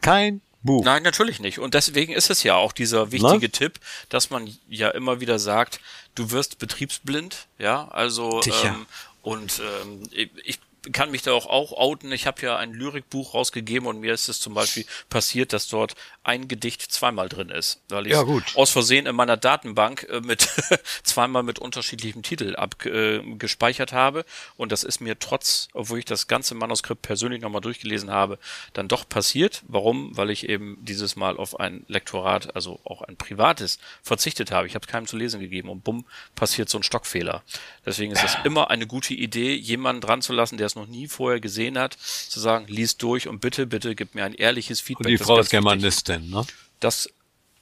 Kein 0.00 0.40
Buch. 0.62 0.84
Nein, 0.84 1.02
natürlich 1.02 1.40
nicht. 1.40 1.58
Und 1.58 1.74
deswegen 1.74 2.12
ist 2.12 2.30
es 2.30 2.42
ja 2.42 2.56
auch 2.56 2.72
dieser 2.72 3.12
wichtige 3.12 3.46
Na? 3.46 3.58
Tipp, 3.58 3.80
dass 4.08 4.30
man 4.30 4.54
ja 4.68 4.90
immer 4.90 5.20
wieder 5.20 5.38
sagt, 5.38 5.80
du 6.14 6.30
wirst 6.30 6.58
betriebsblind, 6.58 7.46
ja, 7.58 7.88
also 7.88 8.40
ähm, 8.64 8.86
und 9.22 9.60
ähm, 9.60 10.02
ich 10.44 10.60
kann 10.92 11.10
mich 11.10 11.22
da 11.22 11.32
auch, 11.32 11.46
auch 11.46 11.72
outen. 11.72 12.10
Ich 12.12 12.26
habe 12.26 12.40
ja 12.42 12.56
ein 12.56 12.72
Lyrikbuch 12.72 13.34
rausgegeben 13.34 13.86
und 13.86 14.00
mir 14.00 14.14
ist 14.14 14.28
es 14.28 14.40
zum 14.40 14.54
Beispiel 14.54 14.86
passiert, 15.08 15.52
dass 15.52 15.68
dort 15.68 15.94
ein 16.22 16.48
Gedicht 16.48 16.82
zweimal 16.82 17.28
drin 17.28 17.48
ist, 17.48 17.80
weil 17.88 18.06
ich 18.06 18.12
ja, 18.12 18.24
aus 18.54 18.70
Versehen 18.70 19.06
in 19.06 19.16
meiner 19.16 19.36
Datenbank 19.36 20.06
äh, 20.10 20.20
mit 20.20 20.48
zweimal 21.02 21.42
mit 21.42 21.58
unterschiedlichem 21.58 22.22
Titel 22.22 22.56
abgespeichert 22.56 23.92
äh, 23.92 23.96
habe 23.96 24.24
und 24.56 24.72
das 24.72 24.84
ist 24.84 25.00
mir 25.00 25.18
trotz, 25.18 25.68
obwohl 25.72 25.98
ich 25.98 26.04
das 26.04 26.26
ganze 26.26 26.54
Manuskript 26.54 27.02
persönlich 27.02 27.40
nochmal 27.40 27.60
durchgelesen 27.60 28.10
habe, 28.10 28.38
dann 28.72 28.88
doch 28.88 29.08
passiert. 29.08 29.62
Warum? 29.68 30.16
Weil 30.16 30.30
ich 30.30 30.48
eben 30.48 30.78
dieses 30.80 31.16
Mal 31.16 31.36
auf 31.36 31.58
ein 31.58 31.84
Lektorat, 31.88 32.54
also 32.54 32.80
auch 32.84 33.02
ein 33.02 33.16
privates, 33.16 33.78
verzichtet 34.02 34.50
habe. 34.50 34.66
Ich 34.66 34.74
habe 34.74 34.84
es 34.84 34.92
keinem 34.92 35.06
zu 35.06 35.16
lesen 35.16 35.40
gegeben 35.40 35.68
und 35.68 35.84
bumm, 35.84 36.04
passiert 36.34 36.68
so 36.68 36.78
ein 36.78 36.82
Stockfehler. 36.82 37.42
Deswegen 37.86 38.12
ist 38.12 38.24
es 38.24 38.36
immer 38.44 38.70
eine 38.70 38.86
gute 38.86 39.14
Idee, 39.14 39.54
jemanden 39.54 40.00
dran 40.00 40.22
zu 40.22 40.32
lassen, 40.32 40.58
der 40.58 40.66
es 40.66 40.74
noch 40.74 40.86
nie 40.86 41.08
vorher 41.08 41.40
gesehen 41.40 41.78
hat, 41.78 41.94
zu 41.94 42.40
sagen, 42.40 42.66
lies 42.68 42.96
durch 42.96 43.28
und 43.28 43.40
bitte, 43.40 43.66
bitte 43.66 43.94
gib 43.94 44.14
mir 44.14 44.24
ein 44.24 44.34
ehrliches 44.34 44.80
Feedback. 44.80 45.06
Und 45.06 45.12
die 45.12 45.18
Frau 45.18 45.38
ist 45.38 45.50
Germanistin, 45.50 46.09
ne? 46.18 46.44
Das 46.80 47.08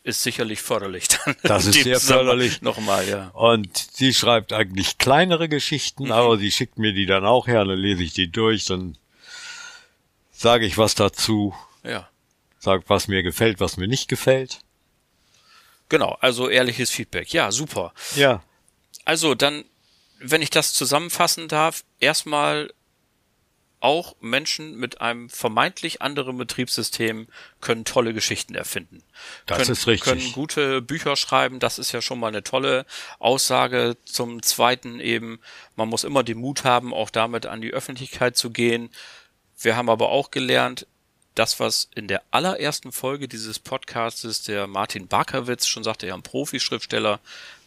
ist 0.04 0.22
sicherlich 0.22 0.62
förderlich 0.62 1.08
dann. 1.08 1.36
Das 1.42 1.66
ist 1.66 1.82
sehr 1.82 2.00
förderlich. 2.00 2.62
Nochmal, 2.62 3.08
ja. 3.08 3.28
Und 3.28 3.76
sie 3.92 4.14
schreibt 4.14 4.52
eigentlich 4.52 4.98
kleinere 4.98 5.48
Geschichten, 5.48 6.04
mhm. 6.04 6.12
aber 6.12 6.38
sie 6.38 6.50
schickt 6.50 6.78
mir 6.78 6.92
die 6.92 7.06
dann 7.06 7.26
auch 7.26 7.46
her, 7.46 7.64
dann 7.64 7.78
lese 7.78 8.02
ich 8.02 8.14
die 8.14 8.30
durch, 8.30 8.64
dann 8.64 8.96
sage 10.32 10.66
ich 10.66 10.78
was 10.78 10.94
dazu. 10.94 11.54
Ja. 11.84 12.08
Sag, 12.58 12.88
was 12.88 13.08
mir 13.08 13.22
gefällt, 13.22 13.60
was 13.60 13.76
mir 13.76 13.88
nicht 13.88 14.08
gefällt. 14.08 14.60
Genau, 15.88 16.16
also 16.20 16.48
ehrliches 16.48 16.90
Feedback. 16.90 17.32
Ja, 17.32 17.52
super. 17.52 17.92
Ja. 18.16 18.42
Also 19.04 19.34
dann 19.34 19.64
wenn 20.20 20.42
ich 20.42 20.50
das 20.50 20.72
zusammenfassen 20.72 21.48
darf, 21.48 21.84
erstmal 22.00 22.72
auch 23.80 24.16
Menschen 24.20 24.76
mit 24.76 25.00
einem 25.00 25.28
vermeintlich 25.28 26.02
anderen 26.02 26.36
Betriebssystem 26.36 27.28
können 27.60 27.84
tolle 27.84 28.12
Geschichten 28.12 28.54
erfinden. 28.54 29.02
Das 29.46 29.58
können, 29.58 29.70
ist 29.70 29.86
richtig. 29.86 30.04
Können 30.04 30.32
gute 30.32 30.82
Bücher 30.82 31.16
schreiben. 31.16 31.60
Das 31.60 31.78
ist 31.78 31.92
ja 31.92 32.02
schon 32.02 32.18
mal 32.18 32.28
eine 32.28 32.42
tolle 32.42 32.86
Aussage. 33.18 33.96
Zum 34.04 34.42
Zweiten 34.42 35.00
eben, 35.00 35.40
man 35.76 35.88
muss 35.88 36.04
immer 36.04 36.24
den 36.24 36.38
Mut 36.38 36.64
haben, 36.64 36.92
auch 36.92 37.10
damit 37.10 37.46
an 37.46 37.60
die 37.60 37.72
Öffentlichkeit 37.72 38.36
zu 38.36 38.50
gehen. 38.50 38.90
Wir 39.60 39.76
haben 39.76 39.90
aber 39.90 40.08
auch 40.08 40.30
gelernt, 40.30 40.86
das, 41.38 41.60
was 41.60 41.88
in 41.94 42.08
der 42.08 42.22
allerersten 42.30 42.90
Folge 42.90 43.28
dieses 43.28 43.58
Podcastes 43.58 44.42
der 44.42 44.66
Martin 44.66 45.06
Barkowitz 45.06 45.66
schon 45.66 45.84
sagte, 45.84 46.06
er 46.06 46.14
ein 46.14 46.22
Profi-Schriftsteller, 46.22 47.20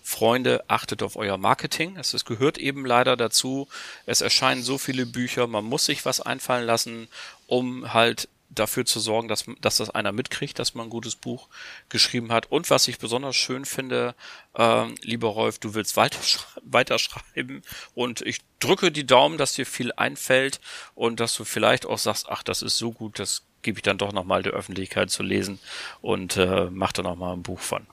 Freunde, 0.03 0.63
achtet 0.67 1.03
auf 1.03 1.15
euer 1.15 1.37
Marketing. 1.37 1.95
Es 1.97 2.25
gehört 2.25 2.57
eben 2.57 2.85
leider 2.85 3.15
dazu. 3.15 3.67
Es 4.05 4.21
erscheinen 4.21 4.63
so 4.63 4.77
viele 4.77 5.05
Bücher, 5.05 5.47
man 5.47 5.63
muss 5.63 5.85
sich 5.85 6.05
was 6.05 6.19
einfallen 6.19 6.65
lassen, 6.65 7.07
um 7.47 7.93
halt 7.93 8.27
dafür 8.49 8.85
zu 8.85 8.99
sorgen, 8.99 9.29
dass, 9.29 9.45
dass 9.61 9.77
das 9.77 9.89
einer 9.89 10.11
mitkriegt, 10.11 10.59
dass 10.59 10.73
man 10.73 10.87
ein 10.87 10.89
gutes 10.89 11.15
Buch 11.15 11.47
geschrieben 11.87 12.33
hat. 12.33 12.51
Und 12.51 12.69
was 12.69 12.87
ich 12.89 12.99
besonders 12.99 13.35
schön 13.35 13.63
finde, 13.63 14.15
äh, 14.55 14.87
lieber 15.01 15.29
Rolf, 15.29 15.59
du 15.59 15.73
willst 15.73 15.95
weiter, 15.95 16.19
weiterschreiben 16.63 17.61
und 17.95 18.21
ich 18.21 18.39
drücke 18.59 18.91
die 18.91 19.05
Daumen, 19.05 19.37
dass 19.37 19.53
dir 19.53 19.65
viel 19.65 19.93
einfällt 19.93 20.59
und 20.95 21.21
dass 21.21 21.35
du 21.35 21.45
vielleicht 21.45 21.85
auch 21.85 21.99
sagst, 21.99 22.27
ach, 22.27 22.43
das 22.43 22.61
ist 22.61 22.77
so 22.77 22.91
gut, 22.91 23.19
das 23.19 23.43
gebe 23.61 23.79
ich 23.79 23.83
dann 23.83 23.97
doch 23.97 24.13
nochmal 24.13 24.43
der 24.43 24.53
Öffentlichkeit 24.53 25.09
zu 25.09 25.23
lesen 25.23 25.59
und 26.01 26.37
äh, 26.37 26.67
mach 26.71 26.91
da 26.91 27.01
nochmal 27.01 27.33
ein 27.33 27.43
Buch 27.43 27.59
von. 27.59 27.85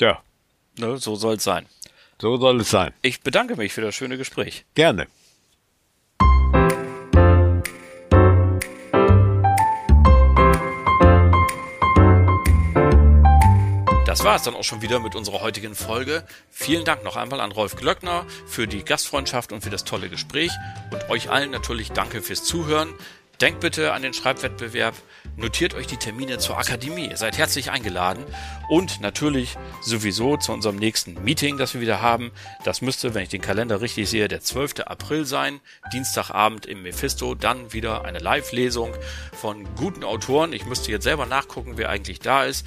Ja, 0.00 0.22
Ne, 0.78 0.96
so 0.96 1.16
soll 1.16 1.34
es 1.34 1.44
sein. 1.44 1.66
So 2.20 2.36
soll 2.38 2.60
es 2.60 2.70
sein. 2.70 2.94
Ich 3.02 3.20
bedanke 3.20 3.56
mich 3.56 3.72
für 3.72 3.82
das 3.82 3.94
schöne 3.94 4.16
Gespräch. 4.16 4.64
Gerne. 4.74 5.06
Das 14.06 14.24
war 14.24 14.36
es 14.36 14.42
dann 14.42 14.54
auch 14.54 14.62
schon 14.62 14.82
wieder 14.82 15.00
mit 15.00 15.14
unserer 15.14 15.40
heutigen 15.40 15.74
Folge. 15.74 16.24
Vielen 16.50 16.84
Dank 16.84 17.02
noch 17.02 17.16
einmal 17.16 17.40
an 17.40 17.50
Rolf 17.50 17.76
Glöckner 17.76 18.26
für 18.46 18.66
die 18.66 18.84
Gastfreundschaft 18.84 19.52
und 19.52 19.62
für 19.62 19.70
das 19.70 19.84
tolle 19.84 20.08
Gespräch 20.08 20.52
und 20.90 21.10
euch 21.10 21.30
allen 21.30 21.50
natürlich 21.50 21.92
danke 21.92 22.22
fürs 22.22 22.44
Zuhören. 22.44 22.94
Denkt 23.42 23.58
bitte 23.58 23.92
an 23.92 24.02
den 24.02 24.14
Schreibwettbewerb, 24.14 24.94
notiert 25.36 25.74
euch 25.74 25.88
die 25.88 25.96
Termine 25.96 26.38
zur 26.38 26.58
Akademie, 26.58 27.08
ihr 27.08 27.16
seid 27.16 27.38
herzlich 27.38 27.72
eingeladen 27.72 28.24
und 28.68 29.00
natürlich 29.00 29.58
sowieso 29.80 30.36
zu 30.36 30.52
unserem 30.52 30.76
nächsten 30.76 31.24
Meeting, 31.24 31.58
das 31.58 31.74
wir 31.74 31.80
wieder 31.80 32.00
haben. 32.00 32.30
Das 32.62 32.82
müsste, 32.82 33.14
wenn 33.14 33.24
ich 33.24 33.30
den 33.30 33.40
Kalender 33.40 33.80
richtig 33.80 34.08
sehe, 34.08 34.28
der 34.28 34.42
12. 34.42 34.82
April 34.86 35.24
sein, 35.24 35.58
Dienstagabend 35.92 36.66
im 36.66 36.84
Mephisto, 36.84 37.34
dann 37.34 37.72
wieder 37.72 38.04
eine 38.04 38.20
Live-Lesung 38.20 38.94
von 39.32 39.66
guten 39.74 40.04
Autoren. 40.04 40.52
Ich 40.52 40.64
müsste 40.64 40.92
jetzt 40.92 41.02
selber 41.02 41.26
nachgucken, 41.26 41.72
wer 41.74 41.88
eigentlich 41.88 42.20
da 42.20 42.44
ist. 42.44 42.64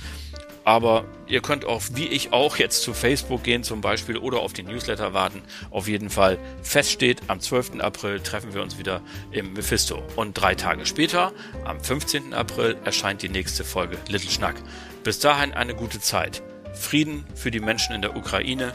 Aber 0.66 1.06
ihr 1.28 1.42
könnt 1.42 1.64
auch, 1.64 1.84
wie 1.94 2.08
ich 2.08 2.34
auch, 2.34 2.58
jetzt 2.58 2.82
zu 2.82 2.94
Facebook 2.96 3.44
gehen 3.44 3.64
zum 3.64 3.82
Beispiel 3.82 4.18
oder 4.18 4.40
auf 4.40 4.52
den 4.52 4.66
Newsletter 4.66 5.14
warten. 5.14 5.44
Auf 5.70 5.88
jeden 5.88 6.10
Fall 6.10 6.40
feststeht, 6.64 7.22
am 7.28 7.40
12. 7.40 7.80
April 7.80 8.20
treffen 8.20 8.54
wir 8.56 8.64
uns 8.64 8.80
wieder 8.80 9.02
im 9.32 9.54
Mephisto. 9.54 10.02
Und 10.16 10.34
drei 10.34 10.56
Tage 10.56 10.88
später, 10.88 11.34
am 11.66 11.80
15. 11.80 12.34
April, 12.34 12.78
erscheint 12.84 13.22
die 13.22 13.30
nächste 13.30 13.64
Folge 13.64 13.98
Little 14.10 14.32
Schnack. 14.32 14.56
Bis 15.04 15.20
dahin 15.20 15.54
eine 15.54 15.76
gute 15.76 16.02
Zeit. 16.02 16.42
Frieden 16.74 17.26
für 17.36 17.52
die 17.52 17.60
Menschen 17.60 17.94
in 17.94 18.02
der 18.02 18.16
Ukraine, 18.16 18.74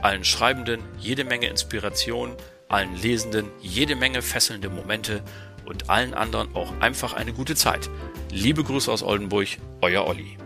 allen 0.00 0.24
Schreibenden 0.24 0.80
jede 1.00 1.24
Menge 1.24 1.48
Inspiration, 1.48 2.36
allen 2.68 2.94
Lesenden 2.94 3.50
jede 3.60 3.96
Menge 3.96 4.22
fesselnde 4.22 4.70
Momente 4.70 5.24
und 5.64 5.90
allen 5.90 6.14
anderen 6.14 6.54
auch 6.54 6.72
einfach 6.80 7.14
eine 7.14 7.32
gute 7.32 7.56
Zeit. 7.56 7.90
Liebe 8.30 8.62
Grüße 8.62 8.90
aus 8.90 9.02
Oldenburg, 9.02 9.48
euer 9.80 10.06
Olli. 10.06 10.38